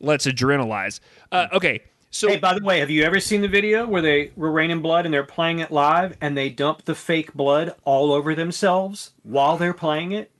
[0.00, 1.00] let's adrenalize.
[1.32, 4.30] Uh, okay, so Hey, by the way, have you ever seen the video where they
[4.36, 8.12] were raining blood and they're playing it live and they dump the fake blood all
[8.12, 10.30] over themselves while they're playing it?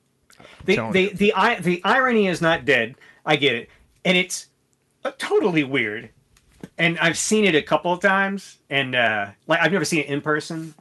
[0.67, 2.95] The telling the the, the irony is not dead.
[3.27, 3.71] I get it,
[4.05, 4.49] and it's
[5.05, 6.11] uh, totally weird.
[6.77, 10.07] And I've seen it a couple of times, and uh, like I've never seen it
[10.07, 10.75] in person,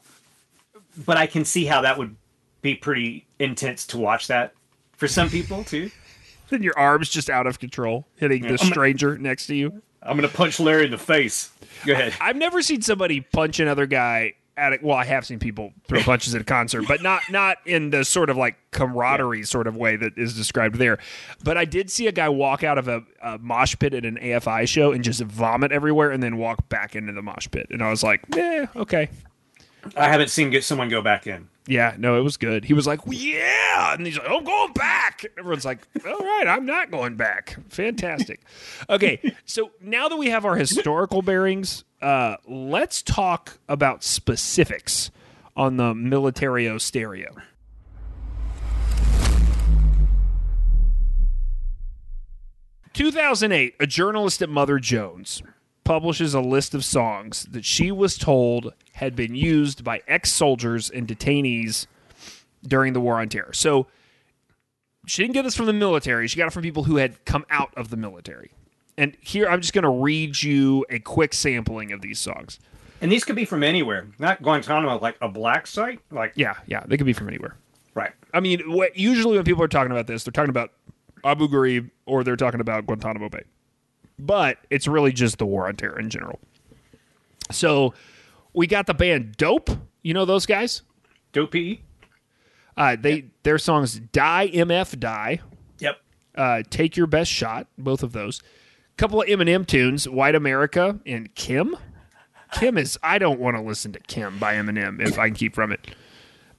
[1.06, 2.15] but I can see how that would
[2.62, 4.53] be pretty intense to watch that
[4.93, 5.91] for some people too.
[6.49, 9.82] then your arms just out of control, hitting the stranger next to you.
[10.01, 11.51] I'm gonna punch Larry in the face.
[11.86, 12.13] Go ahead.
[12.19, 16.00] I've never seen somebody punch another guy at a, well, I have seen people throw
[16.04, 19.76] punches at a concert, but not not in the sort of like camaraderie sort of
[19.76, 21.00] way that is described there.
[21.44, 24.18] But I did see a guy walk out of a, a mosh pit at an
[24.18, 27.82] AFI show and just vomit everywhere, and then walk back into the mosh pit, and
[27.82, 29.10] I was like, eh, okay.
[29.98, 31.50] I haven't seen get someone go back in.
[31.65, 32.65] Yeah, no, it was good.
[32.65, 36.65] He was like, "Yeah," and he's like, "I'm going back." Everyone's like, "All right, I'm
[36.65, 38.41] not going back." Fantastic.
[38.89, 45.10] Okay, so now that we have our historical bearings, uh, let's talk about specifics
[45.56, 47.34] on the Militario stereo.
[52.91, 55.41] Two thousand eight, a journalist at Mother Jones
[55.86, 61.08] publishes a list of songs that she was told had been used by ex-soldiers and
[61.08, 61.88] detainees
[62.65, 63.53] during the war on terror.
[63.53, 63.88] So
[65.06, 66.27] she didn't get this from the military.
[66.27, 68.51] She got it from people who had come out of the military.
[68.97, 72.60] and here I'm just going to read you a quick sampling of these songs.
[73.01, 75.99] And these could be from anywhere, not Guantanamo, like a black site.
[76.12, 77.58] Like, Yeah, yeah, they could be from anywhere.
[77.95, 78.12] right.
[78.34, 80.71] I mean, what usually when people are talking about this, they're talking about
[81.25, 83.43] Abu Ghraib or they're talking about Guantanamo Bay.
[84.19, 86.39] But it's really just the war on terror in general.
[87.51, 87.93] So
[88.54, 89.70] we got the band Dope.
[90.02, 90.82] You know those guys?
[91.32, 91.84] Dopey.
[92.76, 95.39] Uh, they their songs "Die MF Die,"
[95.80, 95.98] Yep.
[96.36, 98.42] uh, "Take Your Best Shot," both of those.
[98.98, 101.76] couple of Eminem tunes, "White America" and "Kim."
[102.54, 105.56] Kim is I don't want to listen to Kim by Eminem if I can keep
[105.56, 105.88] from it.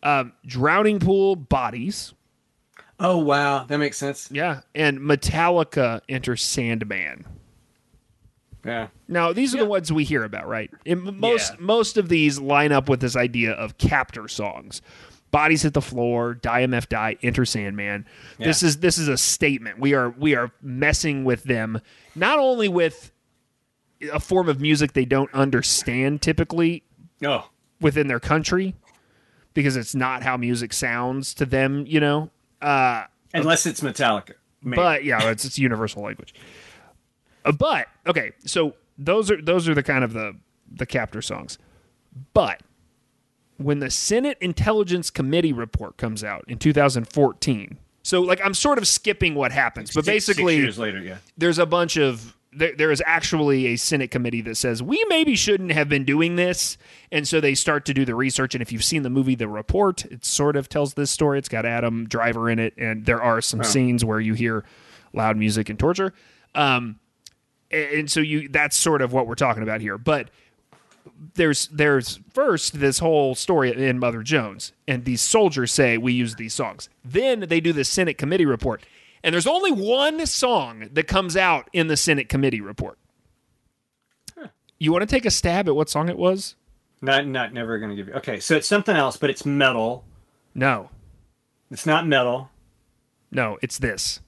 [0.03, 2.15] Um, "Drowning Pool," "Bodies,"
[3.01, 4.29] Oh wow, that makes sense.
[4.33, 7.25] yeah, and Metallica enter Sandman.
[8.64, 8.88] Yeah.
[9.09, 10.70] Now these are the ones we hear about, right?
[10.87, 11.57] And most Yeah.
[11.61, 14.81] most of these line up with this idea of captor songs.
[15.31, 18.07] Bodies hit the floor, die MF die, enter Sandman.
[18.38, 19.79] This is this is a statement.
[19.81, 21.81] We are we are messing with them
[22.14, 23.11] not only with
[24.12, 26.83] a form of music they don't understand typically
[27.24, 27.48] Oh,
[27.81, 28.74] within their country
[29.55, 32.31] because it's not how music sounds to them, you know.
[32.62, 34.35] Uh unless it's Metallica.
[34.62, 34.77] Maybe.
[34.77, 36.35] but yeah, it's it's universal language.
[37.45, 40.37] Uh, but okay, so those are those are the kind of the
[40.71, 41.59] the captor songs.
[42.33, 42.63] But
[43.57, 48.87] when the Senate Intelligence Committee report comes out in 2014, so like I'm sort of
[48.87, 51.19] skipping what happens, but Six- six basically years later, yeah.
[51.37, 55.35] there's a bunch of there, there is actually a Senate committee that says we maybe
[55.35, 56.79] shouldn't have been doing this,
[57.11, 58.55] and so they start to do the research.
[58.55, 61.39] And if you've seen the movie The Report, it sort of tells this story.
[61.39, 64.65] It's got Adam Driver in it, and there are some scenes where you hear
[65.13, 66.13] loud music and torture.
[66.55, 67.01] Um,
[67.70, 69.98] and, so you that's sort of what we're talking about here.
[69.98, 70.31] But
[71.35, 76.37] there's there's first this whole story in Mother Jones, and these soldiers say we use
[76.37, 76.88] these songs.
[77.05, 78.85] Then they do the Senate committee report,
[79.22, 82.98] and there's only one song that comes out in the Senate committee report.
[84.79, 86.57] You want to take a stab at what song it was?
[87.00, 88.14] Not, not, never gonna give you.
[88.14, 90.05] Okay, so it's something else, but it's metal.
[90.55, 90.90] No,
[91.70, 92.50] It's not metal.
[93.31, 94.20] no, it's this.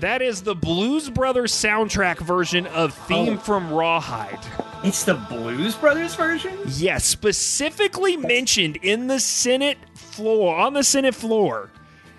[0.00, 3.36] That is the Blues Brothers soundtrack version of Theme oh.
[3.36, 4.38] from Rawhide.
[4.82, 6.58] It's the Blues Brothers version.
[6.66, 11.70] Yes, specifically mentioned in the Senate floor, on the Senate floor,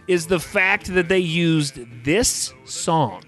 [0.07, 3.23] is the fact that they used this song.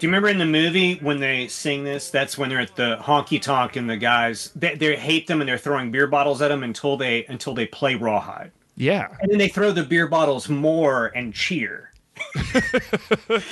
[0.00, 2.10] Do you remember in the movie when they sing this?
[2.10, 5.48] That's when they're at the honky tonk and the guys they, they hate them and
[5.48, 9.08] they're throwing beer bottles at them until they until they play Rawhide, Yeah.
[9.20, 11.92] and then they throw the beer bottles more and cheer.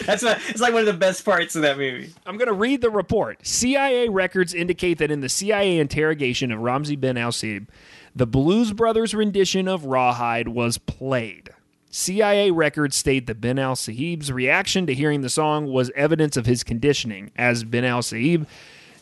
[0.06, 2.12] That's a, it's like one of the best parts of that movie.
[2.26, 3.46] I'm going to read the report.
[3.46, 7.66] CIA records indicate that in the CIA interrogation of Ramzi bin al-Shibh,
[8.14, 11.50] the Blues Brothers rendition of Rawhide was played.
[11.90, 16.46] CIA records state that bin al Sahib's reaction to hearing the song was evidence of
[16.46, 18.46] his conditioning, as bin al Sahib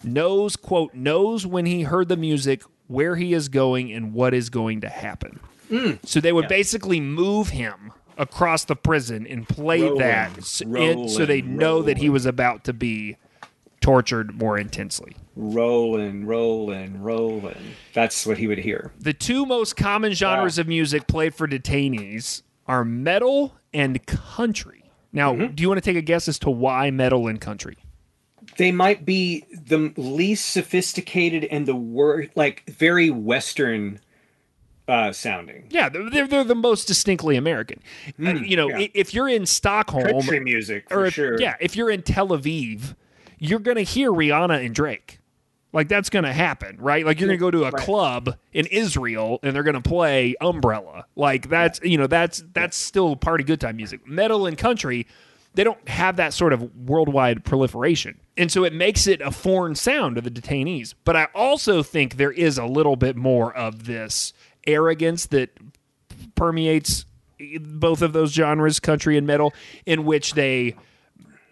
[0.05, 4.51] knows, quote, knows when he heard the music, where he is going, and what is
[4.51, 5.40] going to happen.
[5.70, 5.99] Mm.
[6.07, 11.11] So they would basically move him across the prison and play Rolling, that so, and-
[11.11, 13.16] so they rolling, know that he was about to be
[13.81, 15.16] tortured more intensely.
[15.35, 17.75] Rolling, rolling, rolling.
[17.92, 18.92] That's what he would hear.
[18.99, 24.90] The two most common genres of music played for detainees are metal and country.
[25.12, 25.55] Now, Mm-hmm.
[25.55, 27.76] do you want to take a guess as to why metal and country?
[28.59, 34.00] They might be the least sophisticated and the word like very Western
[34.88, 35.66] uh, sounding.
[35.70, 37.83] Yeah, they're, they're, the most distinctly American.
[38.24, 38.87] Uh, you know, Hmm, yeah.
[38.94, 41.40] if you're in Stockholm, Country music for or if, sure.
[41.40, 42.94] yeah, if you're in Tel Aviv,
[43.38, 45.15] you're going to hear Rihanna and Drake.
[45.76, 47.04] Like that's going to happen, right?
[47.04, 47.84] Like you're going to go to a Right.
[47.84, 51.04] club in Israel and they're going to play Umbrella.
[51.16, 54.06] Like that's, you know, that's that's still party good time music.
[54.06, 55.06] Metal and country,
[55.52, 58.18] they don't have that sort of worldwide proliferation.
[58.38, 60.94] And so it makes it a foreign sound to the detainees.
[61.04, 64.32] But I also think there is a little bit more of this
[64.66, 65.50] arrogance that
[66.36, 67.04] permeates
[67.60, 69.52] both of those genres, country and metal,
[69.84, 70.74] in which they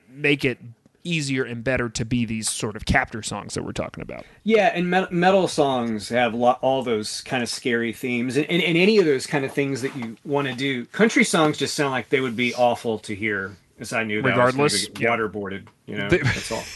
[0.09, 0.59] make it
[1.05, 4.25] easier and better to be these sort of captor songs that we're talking about.
[4.43, 8.63] Yeah, and met- metal songs have lo- all those kind of scary themes, and, and,
[8.63, 10.87] and any of those kind of things that you want to do.
[10.87, 14.29] Country songs just sound like they would be awful to hear, as I knew that
[14.29, 15.11] Regardless, yeah.
[15.11, 15.67] waterboarded.
[15.87, 16.65] You know, that's all.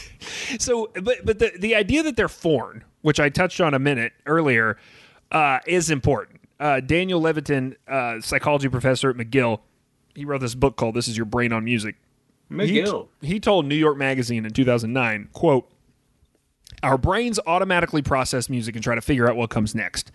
[0.59, 4.13] So, but but the the idea that they're foreign, which I touched on a minute
[4.25, 4.77] earlier,
[5.31, 6.41] uh, is important.
[6.59, 9.61] Uh, Daniel Levitin, uh, psychology professor at McGill,
[10.13, 11.95] he wrote this book called "This Is Your Brain on Music."
[12.49, 13.07] He, McGill.
[13.21, 15.69] he told New York Magazine in 2009, quote,
[16.81, 20.11] Our brains automatically process music and try to figure out what comes next.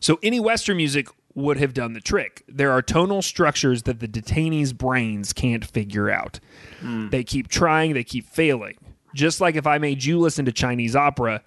[0.00, 2.42] So any Western music would have done the trick.
[2.48, 6.40] There are tonal structures that the detainees' brains can't figure out.
[6.80, 7.08] Hmm.
[7.08, 8.76] They keep trying, they keep failing.
[9.14, 11.42] Just like if I made you listen to Chinese opera,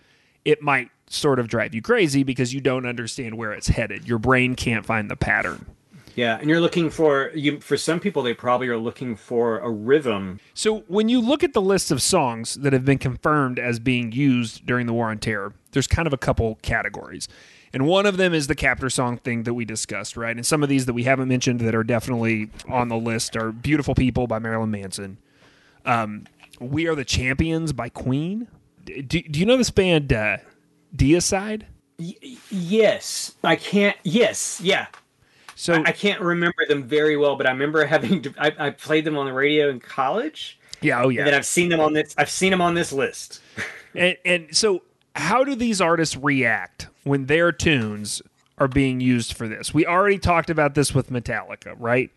[0.45, 4.07] it might sort of drive you crazy because you don't understand where it's headed.
[4.07, 5.65] Your brain can't find the pattern.
[6.17, 7.59] Yeah, and you're looking for you.
[7.59, 10.39] For some people, they probably are looking for a rhythm.
[10.55, 14.11] So when you look at the list of songs that have been confirmed as being
[14.11, 17.27] used during the War on Terror, there's kind of a couple categories.
[17.71, 20.35] And one of them is the captor song thing that we discussed, right?
[20.35, 23.51] And some of these that we haven't mentioned that are definitely on the list are
[23.51, 25.19] Beautiful People by Marilyn Manson.
[25.85, 26.25] Um,
[26.59, 28.47] we Are the Champions by Queen.
[28.85, 30.37] Do, do you know this band, uh,
[30.95, 31.65] Deicide?
[31.99, 33.97] Yes, I can't.
[34.03, 34.87] Yes, yeah.
[35.59, 38.21] So I can't remember them very well, but I remember having.
[38.21, 41.21] To, I, I played them on the radio in college, yeah, oh yeah.
[41.21, 42.13] and then I've seen them on this.
[42.15, 43.41] I've seen them on this list.
[43.95, 44.83] And, and so,
[45.15, 48.21] how do these artists react when their tunes
[48.59, 49.73] are being used for this?
[49.73, 52.11] We already talked about this with Metallica, right?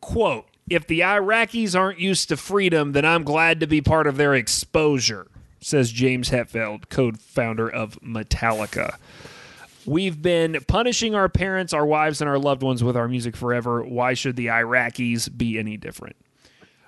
[0.00, 4.16] Quote If the Iraqis aren't used to freedom, then I'm glad to be part of
[4.16, 5.26] their exposure,
[5.60, 8.96] says James Hetfield, co founder of Metallica.
[9.86, 13.84] We've been punishing our parents, our wives, and our loved ones with our music forever.
[13.84, 16.16] Why should the Iraqis be any different?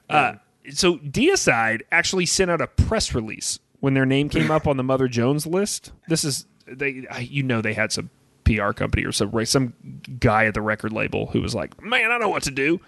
[0.09, 0.35] Uh,
[0.71, 4.83] so Deicide actually sent out a press release when their name came up on the
[4.83, 5.93] Mother Jones list.
[6.09, 8.11] This is they, you know, they had some
[8.45, 9.75] PR company or some some
[10.19, 12.81] guy at the record label who was like, "Man, I know what to do."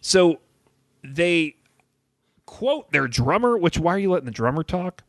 [0.00, 0.40] So
[1.02, 1.56] they
[2.46, 3.56] quote their drummer.
[3.56, 5.02] Which why are you letting the drummer talk?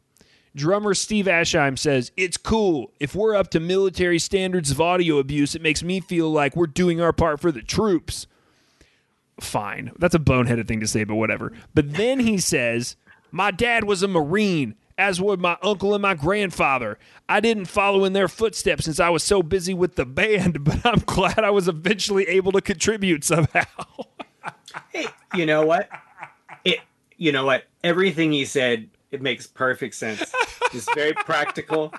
[0.55, 2.91] Drummer Steve Asheim says, It's cool.
[2.99, 6.65] If we're up to military standards of audio abuse, it makes me feel like we're
[6.67, 8.25] doing our part for the troops.
[9.39, 9.91] Fine.
[9.99, 11.51] That's a boneheaded thing to say, but whatever.
[11.73, 12.95] But then he says,
[13.31, 16.97] My dad was a Marine, as were my uncle and my grandfather.
[17.27, 20.85] I didn't follow in their footsteps since I was so busy with the band, but
[20.85, 23.65] I'm glad I was eventually able to contribute somehow.
[24.91, 25.87] Hey, you know what?
[26.65, 26.79] It.
[27.17, 27.63] You know what?
[27.81, 30.33] Everything he said, it makes perfect sense.
[30.73, 31.93] It's very practical,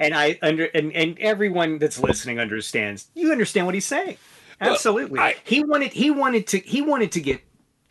[0.00, 3.08] and I under and, and everyone that's listening understands.
[3.14, 4.16] You understand what he's saying.
[4.60, 5.20] Absolutely.
[5.20, 5.92] I- he wanted.
[5.92, 6.58] He wanted to.
[6.58, 7.40] He wanted to get.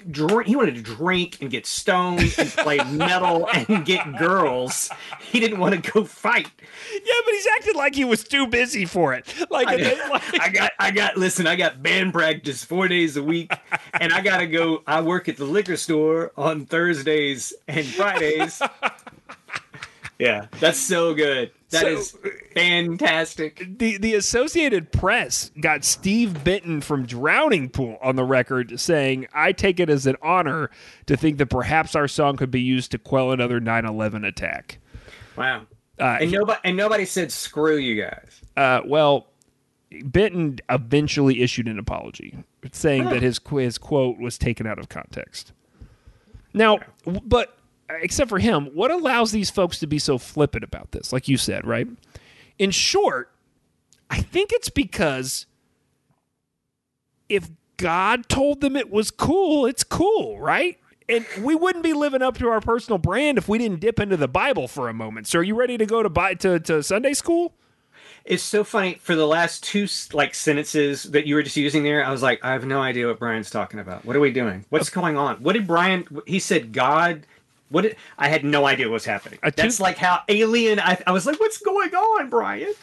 [0.10, 4.90] Drink, he wanted to drink and get stoned and play metal and get girls.
[5.20, 6.48] He didn't want to go fight.
[6.94, 9.34] yeah, but he's acting like he was too busy for it.
[9.50, 9.76] Like, I,
[10.10, 11.18] like I got, I got.
[11.18, 13.52] Listen, I got band practice four days a week,
[14.00, 14.84] and I gotta go.
[14.86, 18.62] I work at the liquor store on Thursdays and Fridays.
[20.20, 21.52] Yeah, that's so good.
[21.72, 22.18] That So- is
[22.54, 23.66] fantastic.
[23.80, 29.52] the the Associated Press got Steve Benton from Drowning Pool on the record saying, "I
[29.52, 30.70] take it as an honor
[31.08, 34.78] to think that perhaps our song could be used to quell another 9/11 attack."
[35.36, 35.64] Wow.
[36.00, 38.42] Uh, And nobody, and nobody said screw you guys.
[38.58, 39.28] uh, well,
[40.04, 42.38] Benton eventually issued an apology,
[42.72, 45.52] saying that his his quote was taken out of context.
[46.54, 47.58] Now, but
[47.90, 51.14] except for him, what allows these folks to be so flippant about this?
[51.14, 51.88] Like you said, right?
[52.58, 53.32] In short,
[54.10, 55.46] I think it's because
[57.30, 60.78] if God told them it was cool, it's cool, right?
[61.08, 64.18] And we wouldn't be living up to our personal brand if we didn't dip into
[64.18, 65.28] the Bible for a moment.
[65.28, 67.54] So, are you ready to go to Bi- to, to Sunday school?
[68.24, 68.96] It's so funny.
[68.96, 72.44] For the last two like sentences that you were just using there, I was like,
[72.44, 74.04] I have no idea what Brian's talking about.
[74.04, 74.66] What are we doing?
[74.70, 75.38] What's going on?
[75.38, 76.08] What did Brian?
[76.26, 77.28] He said God.
[77.70, 79.40] What did, I had no idea what was happening.
[79.44, 80.80] Two- That's like how alien.
[80.80, 82.74] I, I was like, what's going on, Brian?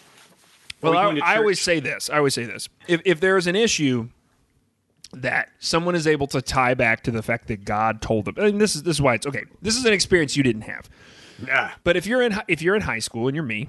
[0.81, 2.11] Well, we I, I always say this.
[2.11, 2.69] I always say this.
[2.89, 4.09] If if there is an issue
[5.13, 8.61] that someone is able to tie back to the fact that God told them, and
[8.61, 9.45] this is this is why it's okay.
[9.61, 10.91] This is an experience you didn't have.
[11.47, 11.73] Yeah.
[11.85, 13.69] But if you're in if you're in high school and you're me,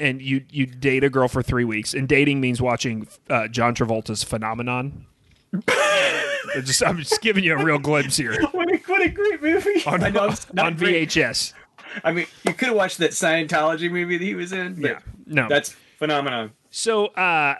[0.00, 3.74] and you you date a girl for three weeks, and dating means watching uh, John
[3.74, 5.06] Travolta's Phenomenon.
[6.54, 9.42] I'm just, I'm just giving you a real glimpse here What a, what a great
[9.42, 9.82] movie.
[9.86, 10.34] on, I know on.
[10.76, 11.52] VHS.
[12.04, 14.74] I mean, you could have watched that Scientology movie that he was in.
[14.80, 14.98] But Yeah.
[15.26, 15.48] No.
[15.48, 16.52] that's phenomenon.
[16.70, 17.56] So, uh,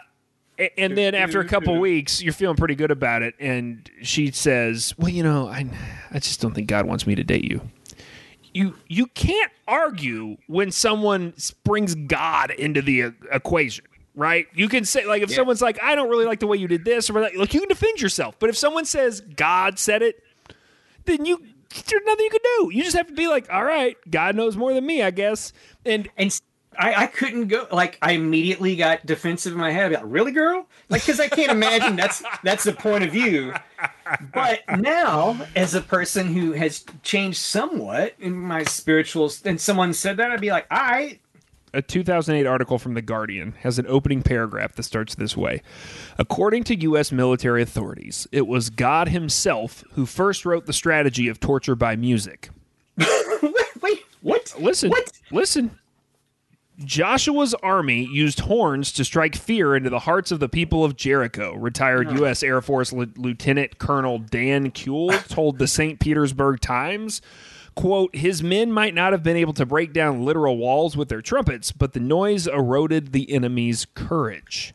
[0.77, 4.93] and then after a couple weeks, you're feeling pretty good about it, and she says,
[4.97, 5.65] "Well, you know, I,
[6.11, 7.61] I just don't think God wants me to date you."
[8.53, 13.85] You you can't argue when someone brings God into the equation,
[14.15, 14.47] right?
[14.53, 16.85] You can say like if someone's like, "I don't really like the way you did
[16.85, 18.37] this," or like, like you can defend yourself.
[18.39, 20.23] But if someone says God said it,
[21.05, 21.43] then you
[21.87, 22.69] there's nothing you can do.
[22.73, 25.53] You just have to be like, "All right, God knows more than me, I guess."
[25.85, 26.31] And And
[26.77, 27.67] I couldn't go.
[27.71, 29.93] Like, I immediately got defensive in my head.
[29.93, 30.67] I'd like, really, girl?
[30.89, 33.53] Like, because I can't imagine that's that's the point of view.
[34.33, 40.17] But now, as a person who has changed somewhat in my spirituals, and someone said
[40.17, 41.19] that, I'd be like, all right,
[41.73, 45.61] a 2008 article from The Guardian has an opening paragraph that starts this way
[46.17, 47.11] According to U.S.
[47.11, 52.49] military authorities, it was God Himself who first wrote the strategy of torture by music.
[53.81, 54.53] Wait, what?
[54.59, 55.11] Listen, What?
[55.31, 55.79] listen.
[56.79, 61.53] Joshua's army used horns to strike fear into the hearts of the people of Jericho.
[61.53, 62.41] Retired U.S.
[62.41, 65.99] Air Force Li- Lieutenant Colonel Dan Kuehl told the St.
[65.99, 67.21] Petersburg Times,
[67.75, 71.21] quote, his men might not have been able to break down literal walls with their
[71.21, 74.73] trumpets, but the noise eroded the enemy's courage.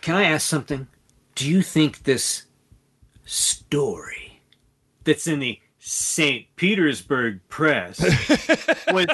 [0.00, 0.88] Can I ask something?
[1.34, 2.44] Do you think this
[3.24, 4.42] story
[5.04, 6.46] that's in the St.
[6.54, 7.98] Petersburg press
[8.92, 9.08] was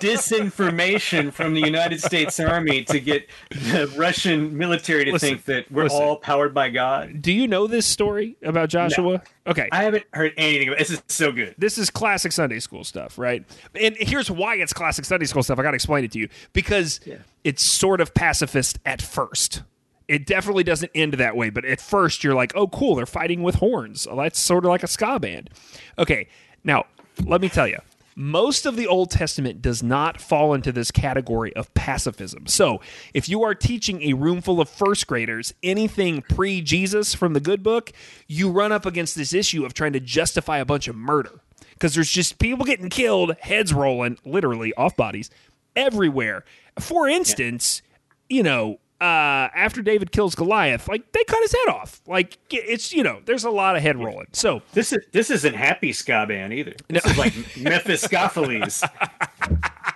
[0.00, 5.70] disinformation from the United States Army to get the Russian military to Listen, think that
[5.70, 6.02] we're listen.
[6.02, 7.20] all powered by God?
[7.20, 9.22] Do you know this story about Joshua?
[9.46, 9.68] Okay.
[9.70, 11.54] I haven't heard anything about This is so good.
[11.58, 13.44] this is classic Sunday school stuff, right?
[13.78, 15.58] And here's why it's classic Sunday school stuff.
[15.58, 17.00] I got to explain it to you because
[17.44, 19.62] it's sort of pacifist at first.
[20.08, 23.42] It definitely doesn't end that way, but at first you're like, "Oh, cool, they're fighting
[23.42, 25.50] with horns." That's sort of like a ska band.
[25.98, 26.28] Okay,
[26.62, 26.84] now
[27.24, 27.78] let me tell you.
[28.16, 32.46] Most of the Old Testament does not fall into this category of pacifism.
[32.46, 32.80] So,
[33.12, 37.40] if you are teaching a room full of first graders anything pre Jesus from the
[37.40, 37.92] good book,
[38.28, 41.40] you run up against this issue of trying to justify a bunch of murder
[41.72, 45.28] because there's just people getting killed, heads rolling, literally off bodies
[45.74, 46.44] everywhere.
[46.78, 47.82] For instance,
[48.28, 52.00] you know, uh, after David kills Goliath, like they cut his head off.
[52.06, 54.28] Like it's you know, there's a lot of head rolling.
[54.32, 56.74] So This is this isn't happy ska band either.
[56.88, 58.88] This is like Mephiskapheles.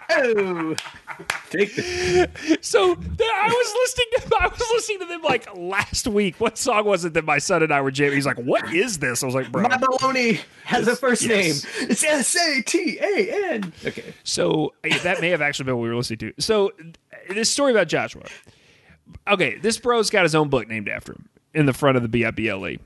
[0.11, 0.75] oh,
[1.51, 6.41] take the so I was listening to I was listening to them like last week.
[6.41, 8.15] What song was it that my son and I were jamming?
[8.17, 11.65] He's like, "What is this?" I was like, "Bro." My baloney has a first yes.
[11.75, 11.89] name.
[11.91, 13.73] It's S A T A N.
[13.87, 14.13] Okay.
[14.25, 16.33] So that may have actually been what we were listening to.
[16.39, 16.73] So
[17.31, 18.25] this story about Joshua.
[19.27, 22.09] Okay, this bro's got his own book named after him in the front of the
[22.09, 22.79] BIBLE.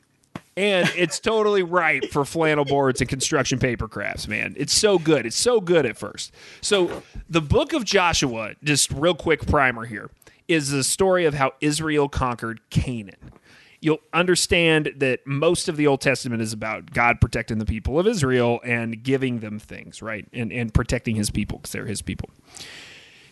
[0.57, 4.55] And it's totally right for flannel boards and construction paper crafts, man.
[4.59, 5.25] It's so good.
[5.25, 6.33] It's so good at first.
[6.61, 10.11] So the book of Joshua, just real quick primer here,
[10.49, 13.33] is the story of how Israel conquered Canaan.
[13.81, 18.07] You'll understand that most of the Old Testament is about God protecting the people of
[18.07, 20.29] Israel and giving them things, right?
[20.33, 22.31] And and protecting his people because they're his people.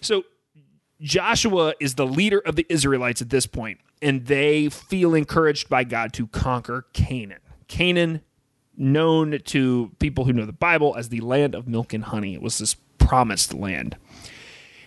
[0.00, 0.24] So
[1.00, 5.84] Joshua is the leader of the Israelites at this point, and they feel encouraged by
[5.84, 7.40] God to conquer Canaan.
[7.68, 8.20] Canaan,
[8.76, 12.42] known to people who know the Bible as the land of milk and honey, it
[12.42, 13.96] was this promised land.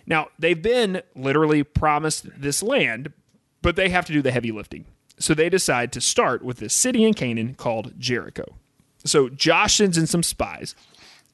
[0.05, 3.11] Now, they've been literally promised this land,
[3.61, 4.86] but they have to do the heavy lifting.
[5.18, 8.57] So they decide to start with this city in Canaan called Jericho.
[9.05, 10.76] So Josh sends in some spies,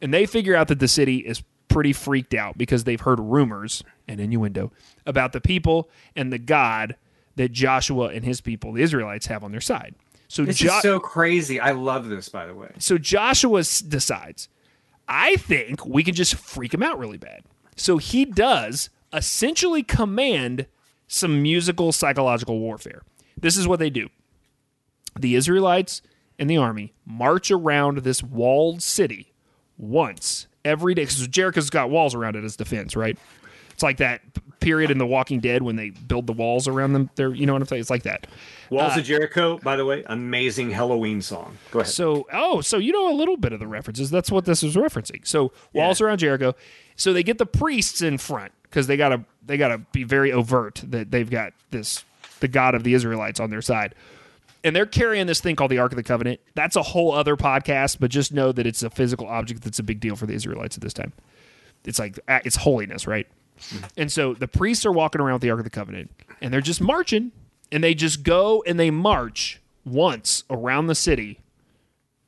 [0.01, 3.83] and they figure out that the city is pretty freaked out because they've heard rumors
[4.07, 4.71] and innuendo
[5.05, 6.95] about the people and the God
[7.35, 9.95] that Joshua and his people, the Israelites, have on their side.
[10.27, 11.59] So, This Jo- is so crazy.
[11.59, 12.71] I love this, by the way.
[12.79, 14.49] so Joshua decides,
[15.07, 17.43] I think we can just freak him out really bad.
[17.75, 20.67] So he does essentially command
[21.07, 23.01] some musical psychological warfare.
[23.39, 24.09] This is what they do.
[25.19, 26.01] The Israelites
[26.37, 29.33] and the army march around this walled city
[29.77, 33.17] once every day because Jericho's got walls around it as defense, right?
[33.71, 34.21] It's like that
[34.59, 37.09] period in The Walking Dead when they build the walls around them.
[37.15, 37.79] There, you know what I'm saying?
[37.79, 38.27] It's like that.
[38.69, 41.57] Walls of uh, Jericho, by the way, amazing Halloween song.
[41.71, 41.91] Go ahead.
[41.91, 44.09] So, oh, so you know a little bit of the references.
[44.09, 45.25] That's what this is referencing.
[45.25, 46.55] So, walls around Jericho.
[46.95, 50.81] So they get the priests in front because they gotta they gotta be very overt
[50.85, 52.03] that they've got this
[52.41, 53.95] the God of the Israelites on their side,
[54.63, 56.39] and they're carrying this thing called the Ark of the Covenant.
[56.55, 59.83] That's a whole other podcast, but just know that it's a physical object that's a
[59.83, 61.13] big deal for the Israelites at this time.
[61.85, 63.27] It's like uh, it's holiness, right?
[63.97, 66.61] And so the priests are walking around with the Ark of the Covenant, and they're
[66.61, 67.31] just marching,
[67.71, 71.39] and they just go and they march once around the city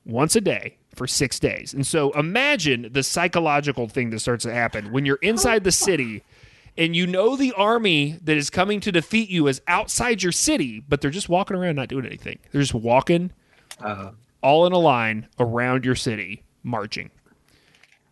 [0.06, 1.74] once a day for six days.
[1.74, 6.24] And so imagine the psychological thing that starts to happen when you're inside the city
[6.78, 10.80] and you know the army that is coming to defeat you is outside your city,
[10.88, 12.40] but they're just walking around not doing anything.
[12.52, 13.32] They're just walking
[13.80, 14.12] uh-huh.
[14.42, 17.12] all in a line around your city, marching.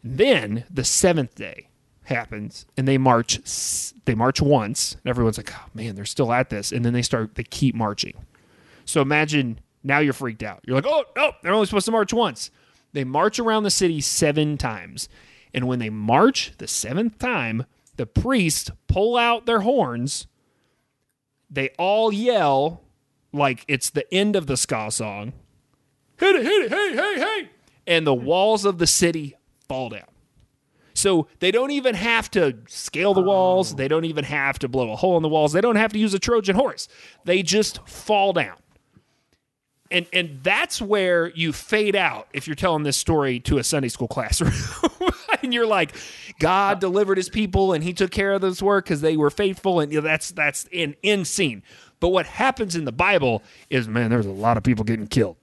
[0.04, 1.68] Then the seventh day
[2.04, 3.40] happens and they march
[4.06, 7.04] they march once and everyone's like oh man they're still at this and then they
[7.04, 8.16] start they keep marching
[8.84, 10.62] so imagine now you're freaked out.
[10.66, 12.52] You're like, oh, no, they're only supposed to march once.
[12.94, 15.10] They march around the city seven times.
[15.54, 17.66] And when they march the seventh time,
[18.00, 20.26] the priests pull out their horns.
[21.50, 22.82] They all yell
[23.34, 25.34] like it's the end of the ska song.
[26.18, 27.50] Hit it, hit it, hey, hey, hey.
[27.86, 29.36] And the walls of the city
[29.68, 30.08] fall down.
[30.94, 33.76] So they don't even have to scale the walls.
[33.76, 35.52] They don't even have to blow a hole in the walls.
[35.52, 36.88] They don't have to use a Trojan horse.
[37.26, 38.56] They just fall down.
[39.92, 43.90] And and that's where you fade out if you're telling this story to a Sunday
[43.90, 44.54] school classroom.
[45.50, 45.96] and you're like,
[46.40, 49.80] God delivered his people and he took care of this work because they were faithful.
[49.80, 51.64] And you know, that's that's an end scene.
[52.00, 55.36] But what happens in the Bible is, man, there's a lot of people getting killed.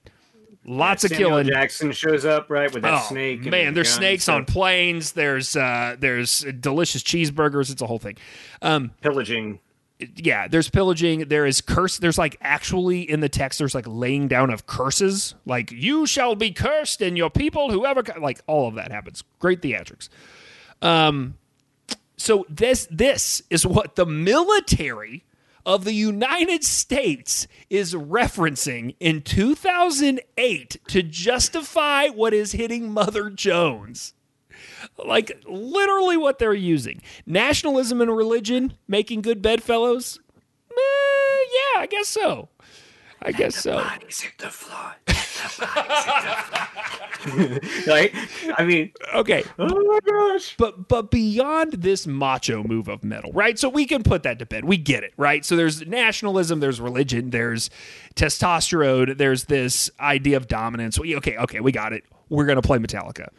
[0.65, 1.47] Lots of Samuel killing.
[1.47, 3.45] Jackson shows up right with that Oh, snake.
[3.45, 5.13] man, the there's snakes on planes.
[5.13, 7.71] There's uh, there's delicious cheeseburgers.
[7.71, 8.17] It's a whole thing.
[8.61, 9.59] Um, pillaging.
[9.99, 11.27] Yeah, there's pillaging.
[11.27, 11.97] There is curse.
[11.97, 13.57] There's like actually in the text.
[13.57, 15.33] There's like laying down of curses.
[15.45, 19.23] Like you shall be cursed, and your people, whoever, like all of that happens.
[19.39, 20.09] Great theatrics.
[20.81, 21.37] Um,
[22.17, 25.23] so this this is what the military
[25.65, 34.13] of the United States is referencing in 2008 to justify what is hitting Mother Jones.
[35.03, 37.01] Like literally what they're using.
[37.25, 40.19] Nationalism and religion making good bedfellows?
[40.71, 42.49] Eh, yeah, I guess so.
[43.21, 43.75] I guess so.
[47.87, 48.13] Like,
[48.57, 49.43] I mean, Okay.
[49.57, 50.55] oh my gosh.
[50.57, 53.57] But but beyond this macho move of metal, right?
[53.57, 54.65] So we can put that to bed.
[54.65, 55.43] We get it, right?
[55.43, 57.69] So there's nationalism, there's religion, there's
[58.15, 60.99] testosterone, there's this idea of dominance.
[60.99, 62.03] We, okay, okay, we got it.
[62.29, 63.29] We're gonna play Metallica.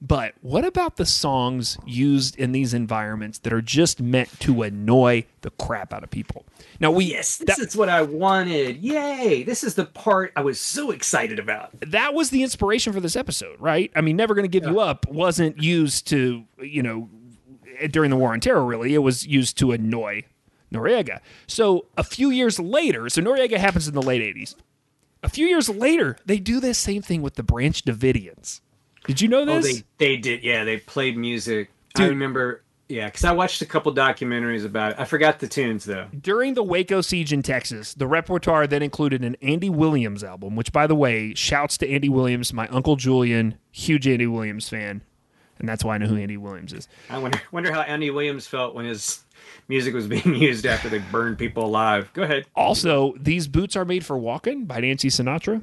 [0.00, 5.24] But what about the songs used in these environments that are just meant to annoy
[5.40, 6.44] the crap out of people?
[6.80, 8.76] Now we Yes, this that, is what I wanted.
[8.82, 9.42] Yay!
[9.42, 11.70] This is the part I was so excited about.
[11.80, 13.90] that was the inspiration for this episode, right?
[13.96, 17.08] I mean, Never Gonna Give You Up wasn't used to, you know,
[17.90, 18.94] during the War on Terror, really.
[18.94, 20.24] It was used to annoy
[20.72, 21.20] Noriega.
[21.46, 24.54] So a few years later, so Noriega happens in the late 80s.
[25.22, 28.60] A few years later, they do this same thing with the Branch Davidians.
[29.06, 29.82] Did you know Oh, this?
[29.82, 30.42] they they did.
[30.42, 31.70] Yeah, they played music.
[31.96, 32.10] I Dude.
[32.10, 32.62] remember.
[32.88, 35.00] Yeah, because I watched a couple documentaries about it.
[35.00, 36.06] I forgot the tunes though.
[36.20, 40.72] During the Waco siege in Texas, the repertoire then included an Andy Williams album, which,
[40.72, 45.02] by the way, shouts to Andy Williams, my uncle Julian, huge Andy Williams fan.
[45.58, 46.86] And that's why I know who Andy Williams is.
[47.10, 49.24] I wonder wonder how Andy Williams felt when his
[49.66, 52.08] music was being used after they burned people alive.
[52.12, 52.46] Go ahead.
[52.54, 55.60] Also, these boots are made for walking by Nancy Sinatra.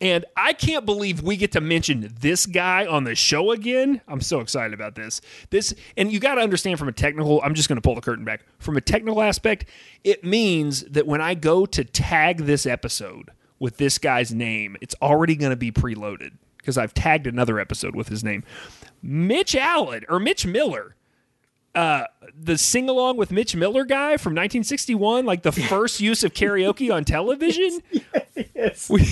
[0.00, 4.02] And I can't believe we get to mention this guy on the show again.
[4.06, 5.20] I'm so excited about this.
[5.50, 8.00] This and you got to understand from a technical, I'm just going to pull the
[8.02, 8.42] curtain back.
[8.58, 9.64] From a technical aspect,
[10.04, 14.94] it means that when I go to tag this episode with this guy's name, it's
[15.00, 18.44] already going to be preloaded because I've tagged another episode with his name.
[19.02, 20.96] Mitch Allen or Mitch Miller
[21.74, 22.04] uh,
[22.36, 26.92] the sing along with Mitch Miller guy from 1961, like the first use of karaoke
[26.94, 27.80] on television.
[28.54, 28.88] Yes.
[28.88, 29.04] We-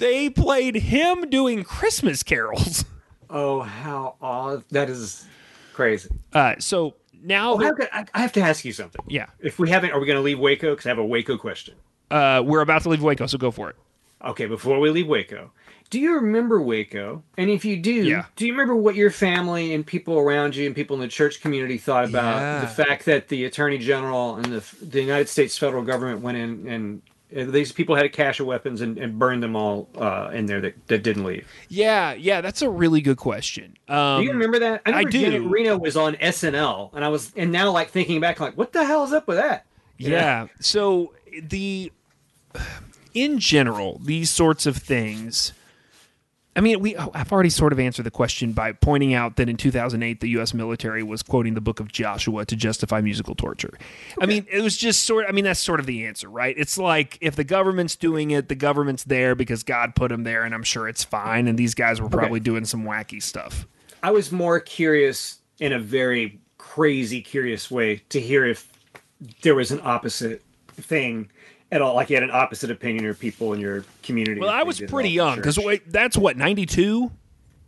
[0.00, 2.84] they played him doing Christmas carols.
[3.32, 4.64] Oh, how odd!
[4.72, 5.24] That is
[5.72, 6.10] crazy.
[6.32, 9.00] Uh, so now, Oh, that- how could- I, I have to ask you something.
[9.06, 10.70] yeah, If we haven't, are we going to leave Waco?
[10.72, 11.76] Because I have a Waco question.
[12.10, 13.76] uh, we're about to leave Waco, so go for it.
[14.24, 15.52] Okay, before we leave Waco,
[15.90, 17.22] do you remember Waco?
[17.38, 18.24] And if you do, Yeah.
[18.34, 21.40] do you remember what your family and people around you and people in the church
[21.40, 22.60] community thought about Yeah.
[22.62, 26.66] the fact that the Attorney General and the the United States federal government went in
[26.66, 27.02] and
[27.32, 30.60] these people had a cache of weapons and, and burned them all uh, in there
[30.60, 31.46] that, that didn't leave.
[31.68, 33.76] Yeah, yeah, that's a really good question.
[33.88, 34.82] Um, Do you remember that?
[34.86, 35.20] I remember do.
[35.20, 38.72] Janet Reno was on SNL, and I was and now like thinking back, like what
[38.72, 39.66] the hell is up with that?
[39.96, 40.48] Yeah.
[40.60, 41.92] So the
[43.14, 45.52] in general, these sorts of things.
[46.60, 49.48] I mean, we oh, I've already sort of answered the question by pointing out that
[49.48, 50.52] in 2008 the U.S.
[50.52, 53.78] military was quoting the Book of Joshua to justify musical torture.
[54.20, 55.24] I mean, it was just sort.
[55.26, 56.54] I mean, that's sort of the answer, right?
[56.58, 60.44] It's like if the government's doing it, the government's there because God put them there,
[60.44, 61.48] and I'm sure it's fine.
[61.48, 63.66] And these guys were probably doing some wacky stuff.
[64.02, 68.70] I was more curious in a very crazy, curious way to hear if
[69.40, 70.42] there was an opposite
[70.72, 71.30] thing
[71.72, 71.94] at all.
[71.94, 74.40] Like you had an opposite opinion or people in your community.
[74.40, 77.10] Well, I was pretty young because wait, that's what 92.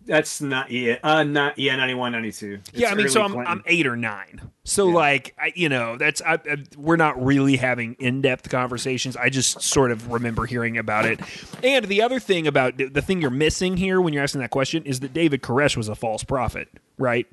[0.05, 2.55] that's not yeah, uh, not yeah, 91, 92.
[2.55, 3.53] It's yeah, I mean, so I'm, Clinton.
[3.53, 4.41] I'm eight or nine.
[4.65, 9.17] So like, I, you know, that's I, I, we're not really having in depth conversations.
[9.17, 11.21] I just sort of remember hearing about it.
[11.63, 14.83] And the other thing about the thing you're missing here when you're asking that question
[14.85, 17.27] is that David Koresh was a false prophet, right?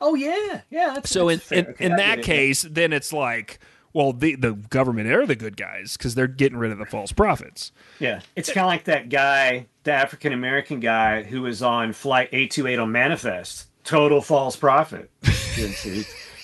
[0.00, 0.94] Oh yeah, yeah.
[0.94, 1.58] That's, So in that's fair.
[1.58, 2.24] in, Okay, in that it.
[2.24, 3.58] case, then it's like,
[3.98, 7.10] well, the the government are the good guys because they're getting rid of the false
[7.10, 7.72] prophets.
[7.98, 12.28] yeah, it's kind of like that guy, the African American guy who was on flight
[12.30, 13.66] eight two eight on Manifest.
[13.82, 15.10] Total false prophet.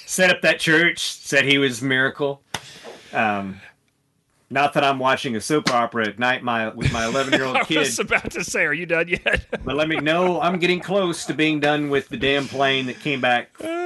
[0.05, 0.99] Set up that church.
[1.13, 2.43] Said he was miracle.
[3.13, 3.61] Um,
[4.51, 7.61] Not that I'm watching a soap opera at night, my with my 11 year old
[7.69, 7.77] kid.
[7.77, 9.47] I was about to say, are you done yet?
[9.65, 12.99] But let me know I'm getting close to being done with the damn plane that
[12.99, 13.57] came back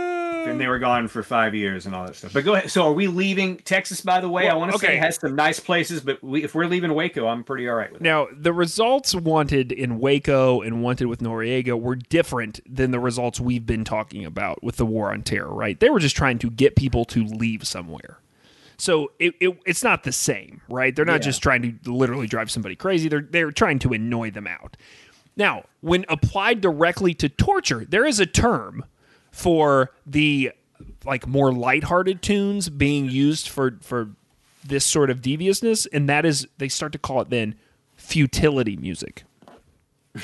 [0.48, 0.62] and mm.
[0.62, 2.32] they were gone for five years and all that stuff.
[2.32, 2.70] But go ahead.
[2.70, 4.00] So are we leaving Texas?
[4.00, 4.86] By the way, I want to okay.
[4.88, 7.76] say it has some nice places, but we, if we're leaving Waco, I'm pretty all
[7.76, 8.04] right with it.
[8.04, 13.40] Now, the results wanted in Waco and wanted with Noriega were different than the results
[13.40, 15.78] we've been talking about with the war on terror, right?
[15.78, 18.18] They were just trying to get people to leave somewhere.
[18.80, 20.94] So it, it, it's not the same, right?
[20.94, 21.30] They're not Yeah.
[21.30, 23.08] just trying to literally drive somebody crazy.
[23.08, 24.76] They're they're trying to annoy them out.
[25.36, 28.84] Now, when applied directly to torture, there is a term
[29.38, 30.52] for the
[31.04, 34.10] like more lighthearted tunes being used for for
[34.64, 37.54] this sort of deviousness, and that is they start to call it then
[37.96, 39.24] futility music.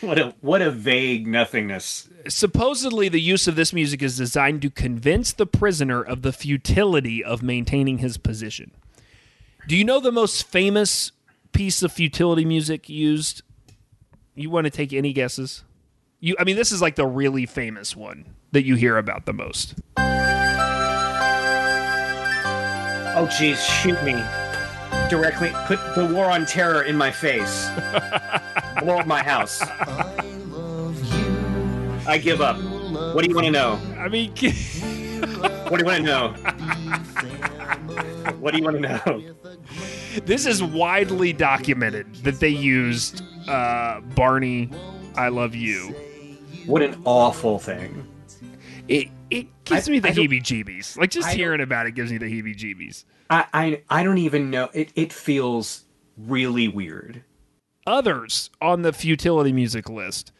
[0.00, 2.10] What a what a vague nothingness.
[2.28, 7.24] Supposedly, the use of this music is designed to convince the prisoner of the futility
[7.24, 8.72] of maintaining his position.
[9.66, 11.12] Do you know the most famous
[11.52, 13.42] piece of futility music used?
[14.34, 15.64] You want to take any guesses?
[16.20, 19.32] You, I mean, this is like the really famous one that you hear about the
[19.34, 19.74] most.
[23.16, 24.14] Oh geez, shoot me.
[25.10, 27.68] Directly put the war on terror in my face.
[28.80, 29.60] Blow up my house.
[32.06, 32.56] I give up.
[33.14, 33.78] What do you want to know?
[33.98, 34.32] I mean,
[35.68, 36.28] What do you want to know?
[38.40, 39.34] What do you want to know?
[40.26, 44.70] this is widely documented that they used uh, Barney,
[45.16, 45.94] "I Love You."
[46.66, 48.06] What an awful thing.
[48.88, 50.96] It it gives I- me the heebie-jeebies.
[50.98, 53.04] Like just I hearing about it gives me the heebie-jeebies.
[53.30, 54.68] I I, I don't even know.
[54.74, 55.84] It it feels
[56.18, 57.22] really weird.
[57.86, 60.32] Others on the futility music list: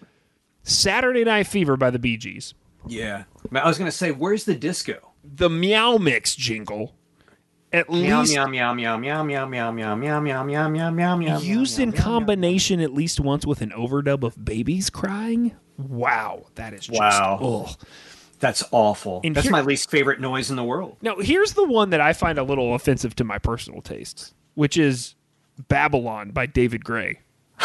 [0.62, 2.54] "Saturday Night Fever" by the Bee Gees,
[2.86, 3.24] Yeah.
[3.54, 5.10] I was gonna say, where's the disco?
[5.22, 6.94] the Meow Mix jingle.
[7.72, 11.16] At Meow least meow meow meow meow meow meow meow meow meow meow meow meow
[11.16, 11.38] meow.
[11.40, 15.52] used in combination at least once with an overdub of babies crying.
[15.76, 17.66] Wow, that is just Wow.
[17.66, 17.76] ugh.
[18.44, 19.22] That's awful.
[19.24, 20.98] And That's here- my least favorite noise in the world.
[21.00, 24.76] Now, here's the one that I find a little offensive to my personal tastes, which
[24.76, 25.14] is
[25.68, 27.20] Babylon by David Gray.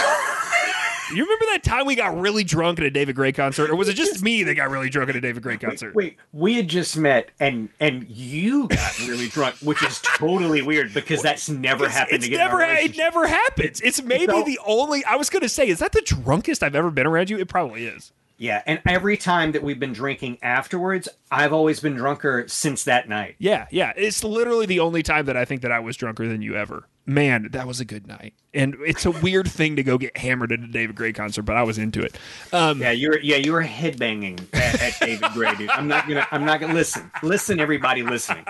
[1.13, 3.89] you remember that time we got really drunk at a David Gray concert, or was
[3.89, 5.95] it just me that got really drunk at a David Gray concert?
[5.95, 10.93] Wait, we had just met and and you got really drunk, which is totally weird
[10.93, 12.37] because that's never It's, happened it's again.
[12.39, 13.81] never, it never happens.
[13.81, 15.03] It's maybe So- the only.
[15.03, 17.39] I was going to say, is that the drunkest I've ever been around you?
[17.39, 18.13] It probably is.
[18.39, 23.09] Yeah, and every time that we've been drinking afterwards, I've always been drunker since that
[23.09, 23.35] night.
[23.37, 23.91] Yeah, yeah.
[23.97, 26.87] It's literally the only time that I think that I was drunker than you ever.
[27.05, 28.33] Man, that was a good night.
[28.53, 31.57] And it's a weird thing to go get hammered at a David Gray concert, but
[31.57, 32.17] I was into it.
[32.53, 35.69] Um, Yeah, you were yeah you were headbanging at, at David Gray, dude.
[35.71, 37.11] I'm not gonna I'm not gonna listen.
[37.21, 38.45] Listen, everybody listening.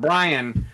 [0.00, 0.66] Brian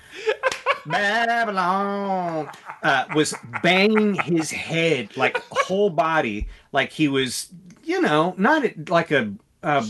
[0.87, 2.51] Babylon
[2.83, 7.49] uh, was banging his head like whole body, like he was,
[7.87, 9.33] you know, not like a.
[9.63, 9.85] Uh,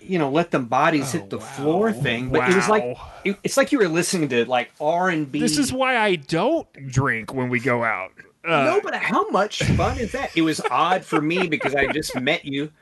[0.00, 3.56] you know, let them bodies hit the floor thing, but it was like it- it's
[3.56, 5.38] like you were listening to like R and B.
[5.38, 8.10] This is why I don't drink when we go out.
[8.44, 10.36] Uh, no, but how much fun is that?
[10.36, 12.72] It was odd for me because I just met you,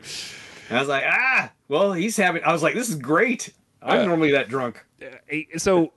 [0.71, 2.43] and I was like, ah, well, he's having.
[2.43, 3.53] I was like, this is great.
[3.83, 4.83] I'm normally that drunk.
[5.31, 5.93] eh, so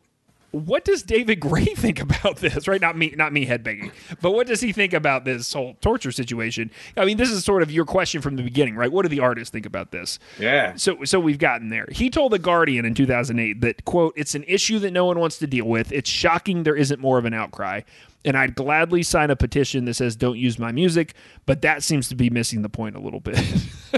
[0.53, 2.67] what does David Gray think about this?
[2.67, 2.79] Right?
[2.79, 3.91] Not me, not me headbanging,
[4.21, 6.69] but what does he think about this whole torture situation?
[6.95, 8.91] I mean, this is sort of your question from the beginning, right?
[8.91, 10.19] What do the artists think about this?
[10.39, 10.75] Yeah.
[10.75, 11.87] So, so we've gotten there.
[11.91, 15.39] He told the Guardian in 2008 that quote, "It's an issue that no one wants
[15.39, 15.91] to deal with.
[15.91, 17.81] It's shocking there isn't more of an outcry."
[18.25, 21.13] And I'd gladly sign a petition that says don't use my music,
[21.45, 23.37] but that seems to be missing the point a little bit,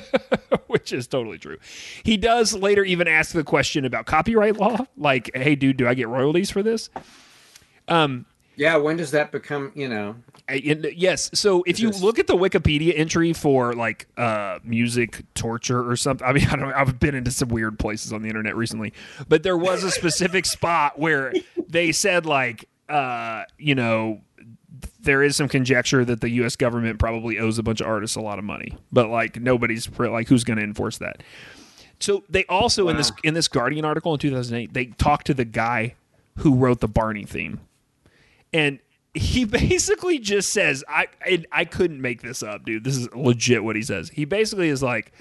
[0.67, 1.57] which is totally true.
[2.03, 5.93] He does later even ask the question about copyright law, like, "Hey, dude, do I
[5.93, 6.89] get royalties for this?"
[8.55, 8.77] Yeah.
[8.77, 9.71] When does that become?
[9.75, 10.15] You know.
[10.47, 11.31] And, yes.
[11.33, 16.25] So if you look at the Wikipedia entry for like uh, music torture or something,
[16.25, 16.73] I mean, I don't.
[16.73, 18.93] I've been into some weird places on the internet recently,
[19.27, 21.33] but there was a specific spot where
[21.67, 24.21] they said like, uh, you know.
[24.99, 26.57] There is some conjecture that the U.S.
[26.57, 30.27] government probably owes a bunch of artists a lot of money, but like nobody's like
[30.27, 31.23] who's going to enforce that.
[31.99, 35.45] So they also in this in this Guardian article in 2008 they talked to the
[35.45, 35.95] guy
[36.39, 37.61] who wrote the Barney theme
[38.53, 38.79] and
[39.13, 42.83] he basically just says I, I I couldn't make this up, dude.
[42.83, 44.09] This is legit what he says.
[44.09, 45.11] He basically is like,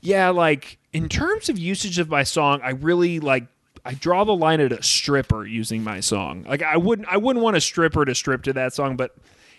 [0.00, 3.46] yeah, like in terms of usage of my song, I really like
[3.86, 6.44] I draw the line at a stripper using my song.
[6.48, 9.16] Like I wouldn't I wouldn't want a stripper to strip to that song, but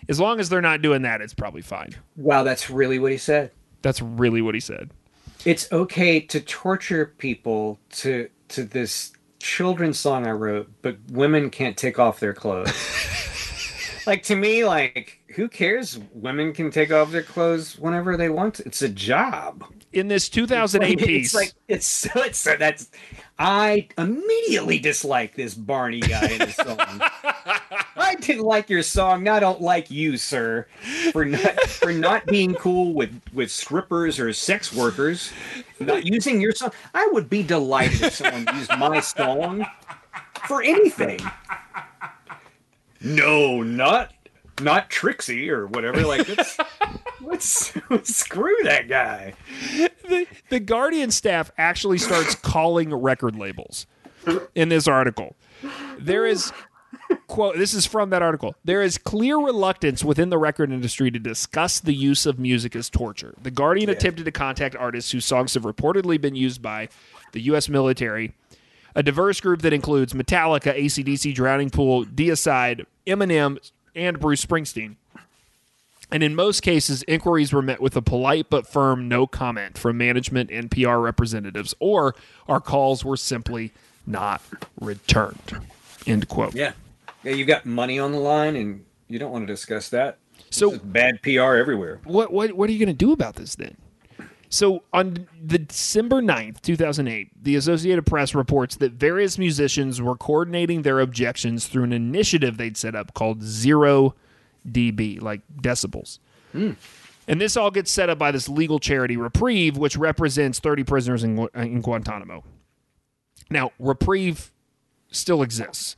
[0.08, 1.94] as long as they're not doing that, it's probably fine.
[2.16, 3.52] Wow, that's really what he said.
[3.80, 4.90] That's really what he said.
[5.46, 11.76] It's okay to torture people to to this children's song I wrote, but women can't
[11.76, 12.72] take off their clothes.
[14.06, 15.98] like to me, like who cares?
[16.12, 18.60] Women can take off their clothes whenever they want.
[18.60, 19.64] It's a job.
[19.92, 22.90] In this 2008 Like, piece, It's like it's so it's so that's.
[23.38, 27.00] I immediately dislike this Barney guy in the song.
[27.96, 29.28] I didn't like your song.
[29.28, 30.66] I don't like you, sir,
[31.12, 35.32] for not for not being cool with with strippers or sex workers.
[35.78, 36.72] Not using your song.
[36.94, 39.64] I would be delighted if someone used my song
[40.46, 41.20] for anything.
[43.00, 44.12] No, not
[44.60, 46.04] not Trixie or whatever.
[46.04, 46.58] Like it's
[47.20, 47.72] let's
[48.02, 49.34] screw that guy.
[50.08, 53.86] The, the Guardian staff actually starts calling record labels
[54.54, 55.36] in this article.
[55.98, 56.52] There is
[57.26, 58.54] quote this is from that article.
[58.64, 62.90] There is clear reluctance within the record industry to discuss the use of music as
[62.90, 63.34] torture.
[63.42, 66.88] The Guardian attempted to contact artists whose songs have reportedly been used by
[67.32, 68.32] the US military,
[68.94, 73.58] a diverse group that includes Metallica, ACDC, Drowning Pool, Deicide, Eminem,
[73.94, 74.96] and Bruce Springsteen.
[76.10, 79.98] And in most cases, inquiries were met with a polite but firm no comment from
[79.98, 82.14] management and PR representatives, or
[82.48, 83.72] our calls were simply
[84.06, 84.40] not
[84.80, 85.60] returned.
[86.06, 86.54] End quote.
[86.54, 86.72] Yeah,
[87.22, 87.32] yeah.
[87.32, 90.18] You got money on the line, and you don't want to discuss that.
[90.50, 92.00] So bad PR everywhere.
[92.04, 93.76] what what what are you going to do about this then?
[94.50, 100.82] So on the December 9th, 2008, the Associated Press reports that various musicians were coordinating
[100.82, 104.14] their objections through an initiative they'd set up called Zero
[104.66, 106.18] dB, like decibels.
[106.52, 106.72] Hmm.
[107.26, 111.22] And this all gets set up by this legal charity, Reprieve, which represents 30 prisoners
[111.22, 112.42] in, Gu- in Guantanamo.
[113.50, 114.50] Now, Reprieve
[115.10, 115.96] still exists.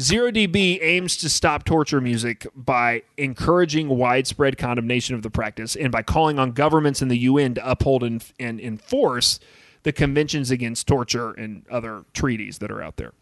[0.00, 5.90] Zero dB aims to stop torture music by encouraging widespread condemnation of the practice and
[5.90, 9.40] by calling on governments and the UN to uphold and, and enforce
[9.82, 13.12] the conventions against torture and other treaties that are out there.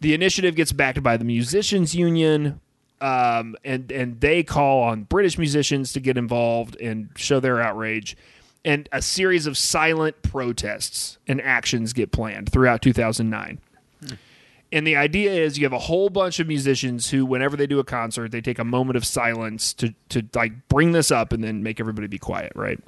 [0.00, 2.60] The initiative gets backed by the Musicians Union,
[3.02, 8.16] um, and and they call on British musicians to get involved and show their outrage.
[8.64, 13.58] And a series of silent protests and actions get planned throughout 2009.
[14.70, 17.78] And the idea is you have a whole bunch of musicians who, whenever they do
[17.78, 21.42] a concert, they take a moment of silence to to like bring this up and
[21.42, 22.78] then make everybody be quiet, right?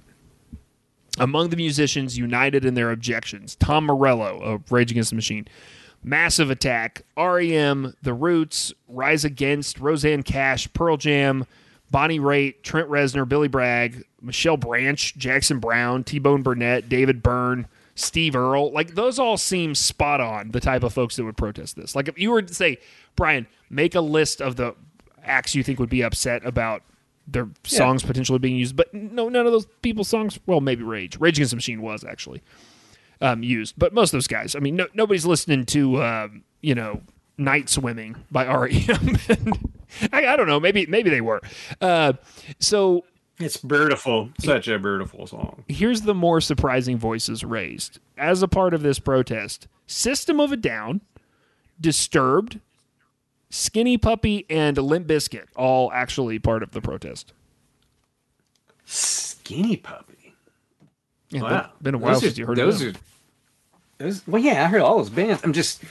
[1.19, 5.47] Among the musicians united in their objections, Tom Morello of Rage Against the Machine,
[6.05, 11.47] Massive Attack, REM, The Roots, Rise Against, Rosanne Cash, Pearl Jam,
[11.91, 17.67] Bonnie Raitt, Trent Reznor, Billy Bragg, Michelle Branch, Jackson Browne, T Bone Burnett, David Byrne,
[17.95, 18.71] Steve Earle.
[18.73, 21.95] Like those all seem spot on the type of folks that would protest this.
[21.95, 22.79] Like if you were to say,
[23.17, 24.75] Brian, make a list of the
[25.23, 26.83] acts you think would be upset about
[27.27, 30.39] their songs potentially being used, but no, none of those people's songs.
[30.47, 32.43] Well, maybe Rage, Rage Against the Machine was actually
[33.21, 34.55] um, used, but most of those guys.
[34.55, 37.03] I mean, no, nobody's listening to um, you know
[37.39, 39.19] Night Swimming by REM.
[40.13, 40.61] I, I don't know.
[40.61, 41.41] Maybe maybe they were.
[41.81, 42.15] Uh,
[42.59, 43.05] so
[43.39, 44.31] It's beautiful.
[44.41, 45.65] Such a beautiful song.
[45.69, 50.57] here's the more surprising voices raised as a part of this protest system of a
[50.57, 51.01] down
[51.81, 52.61] disturbed
[53.51, 57.33] skinny puppy and Limp Bizkit all actually part of the protest
[58.87, 60.14] Skinny puppy.
[61.35, 61.61] Yeah, Wow.
[61.81, 62.83] been, been a while Those since are- you heard those.
[62.83, 62.93] Are,
[63.99, 65.43] those, well, yeah, I heard all those bands.
[65.45, 65.83] I'm just,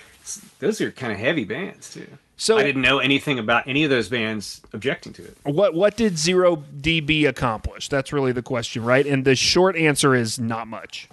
[0.59, 2.07] those are kind of heavy bands too.
[2.37, 5.37] so I didn't know anything about any of those bands objecting to it.
[5.43, 10.15] what what did zero db accomplish that's really the question right and the short answer
[10.15, 11.07] is not much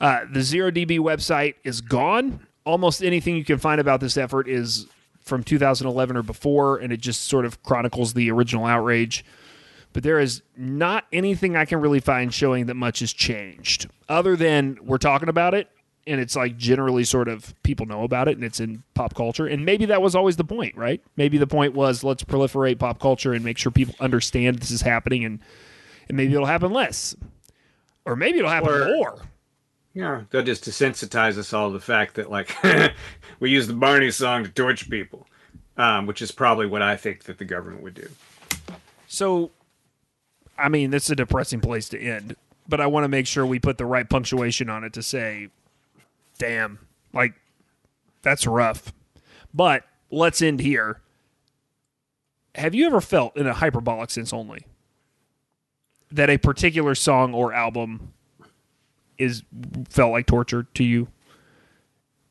[0.00, 4.48] uh, the zero db website is gone almost anything you can find about this effort
[4.48, 4.86] is
[5.22, 9.24] from 2011 or before and it just sort of chronicles the original outrage
[9.94, 14.36] but there is not anything i can really find showing that much has changed other
[14.36, 15.70] than we're talking about it
[16.06, 19.46] and it's like generally sort of people know about it and it's in pop culture.
[19.46, 21.00] And maybe that was always the point right?
[21.16, 24.82] Maybe the point was let's proliferate pop culture and make sure people understand this is
[24.82, 25.40] happening and
[26.06, 27.16] and maybe it'll happen less.
[28.04, 29.22] Or maybe it'll happen Or- more.
[29.94, 32.54] Yeah, they'll just desensitize us all to the fact that like
[33.40, 35.26] we use the Barney song to torture people,
[35.78, 38.10] um, which is probably what I think that the government would do.
[39.06, 39.52] so
[40.58, 42.36] i mean this is a depressing place to end
[42.68, 45.48] but i want to make sure we put the right punctuation on it to say
[46.38, 46.78] damn
[47.12, 47.34] like
[48.24, 48.92] that's rough.
[49.52, 51.00] But let's end here.
[52.56, 54.66] Have you ever felt in a hyperbolic sense only?
[56.10, 58.12] That a particular song or album
[59.18, 59.42] is
[59.88, 61.08] felt like torture to you?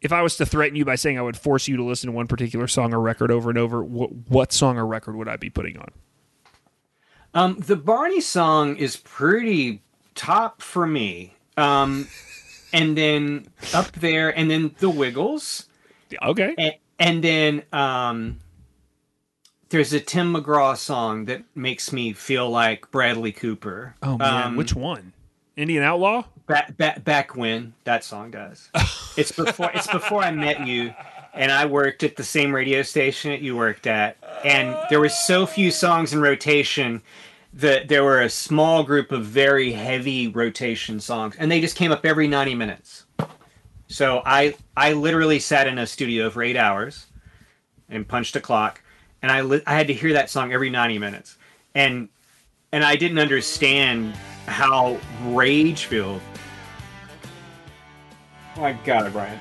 [0.02, 2.12] If i was to threaten you by saying i would force you to listen to
[2.12, 5.38] one particular song or record over and over what, what song or record would i
[5.38, 5.88] be putting on
[7.34, 9.82] Um, the Barney song is pretty
[10.16, 11.34] top for me.
[11.58, 12.08] Um,
[12.72, 15.68] and then up there, and then the Wiggles,
[16.22, 18.40] okay and, and then um,
[19.70, 23.96] there's a Tim McGraw song that makes me feel like Bradley Cooper.
[24.04, 25.14] Oh man, Um, which one?
[25.56, 26.24] Indian Outlaw?
[26.48, 28.70] back, back back when that song does.
[29.18, 30.94] it's before it's before I met you,
[31.34, 35.10] and I worked at the same radio station that you worked at, and there were
[35.10, 37.02] so few songs in rotation
[37.54, 41.92] that there were a small group of very heavy rotation songs, and they just came
[41.92, 43.06] up every ninety minutes.
[43.88, 47.08] So I I literally sat in a studio for eight hours,
[47.90, 48.82] and punched a clock,
[49.22, 51.38] and I li- I had to hear that song every ninety minutes,
[51.76, 52.10] and
[52.72, 54.16] and I didn't understand
[54.46, 56.22] how rage filled
[58.56, 59.40] Oh my god, Brian.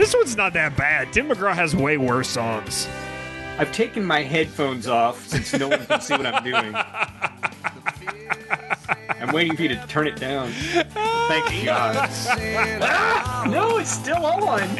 [0.00, 1.12] This one's not that bad.
[1.12, 2.88] Tim McGraw has way worse songs.
[3.58, 6.74] I've taken my headphones off since no one can see what I'm doing.
[9.20, 10.52] I'm waiting for you to turn it down.
[10.52, 12.08] Thank God.
[12.80, 14.62] Ah, no, it's still on.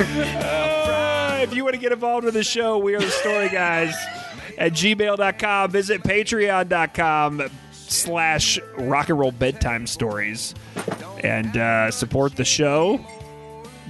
[0.00, 3.94] Uh, if you want to get involved with the show, we are the story guys
[4.56, 5.70] at gmail.com.
[5.70, 10.54] Visit patreon.com slash rock and roll bedtime stories
[11.22, 13.00] and uh, support the show.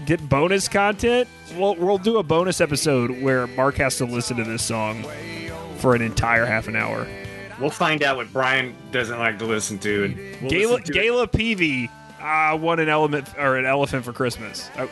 [0.07, 1.29] Get bonus content.
[1.57, 5.05] We'll, we'll do a bonus episode where Mark has to listen to this song
[5.79, 7.07] for an entire half an hour.
[7.61, 10.05] We'll find out what Brian doesn't like to listen to.
[10.05, 11.33] And we'll Gayla, listen to it.
[11.33, 14.71] Peevey uh, won an element or an elephant for Christmas.
[14.77, 14.87] Uh,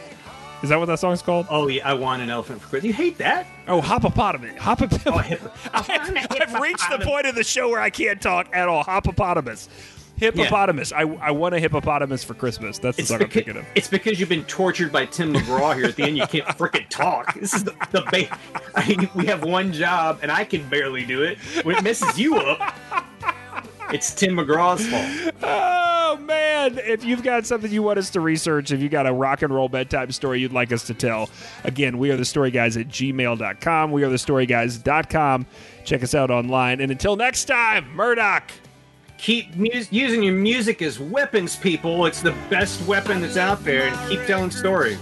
[0.63, 1.47] is that what that song's called?
[1.51, 2.89] Oh yeah, I want an elephant for Christmas.
[2.89, 3.47] You hate that?
[3.69, 4.61] Oh, hippopotamus.
[4.61, 5.41] Hippopotamus.
[5.43, 8.83] Oh, I've, I've reached the point of the show where I can't talk at all.
[8.83, 9.69] Hippopotamus.
[10.19, 10.93] Hippopotamus.
[10.93, 12.79] I, I want a hippopotamus for Christmas.
[12.79, 13.65] That's the It's song I'm thinking of.
[13.75, 16.17] it's because you've been tortured by Tim McGraw here at the end.
[16.19, 17.35] You can't frickin' talk.
[17.35, 18.39] This is the, the ba-
[18.75, 21.39] I mean, we have one job, and I can barely do it.
[21.65, 22.75] When it messes you up,
[23.93, 25.35] it's Tim McGraw's fault.
[25.43, 26.79] Oh, man.
[26.85, 29.55] If you've got something you want us to research, if you've got a rock and
[29.55, 31.31] roll bedtime story you'd like us to tell,
[31.65, 33.93] again, we are the story guys at gmail.com.
[33.93, 35.47] We are the story guys.com.
[35.85, 36.81] Check us out online.
[36.81, 38.51] And until next time, Murdoch.
[39.19, 42.07] Keep mus- using your music as weapons, people.
[42.07, 44.99] It's the best weapon that's out there, and keep telling stories.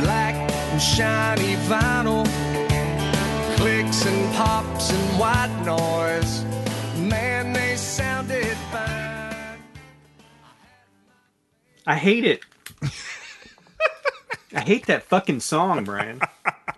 [0.00, 2.24] black and shiny vinyl,
[3.56, 6.44] clicks and pops and white noise.
[7.08, 9.58] Man, they sounded fine.
[11.86, 12.42] I hate it.
[14.54, 16.20] I hate that fucking song, Brian.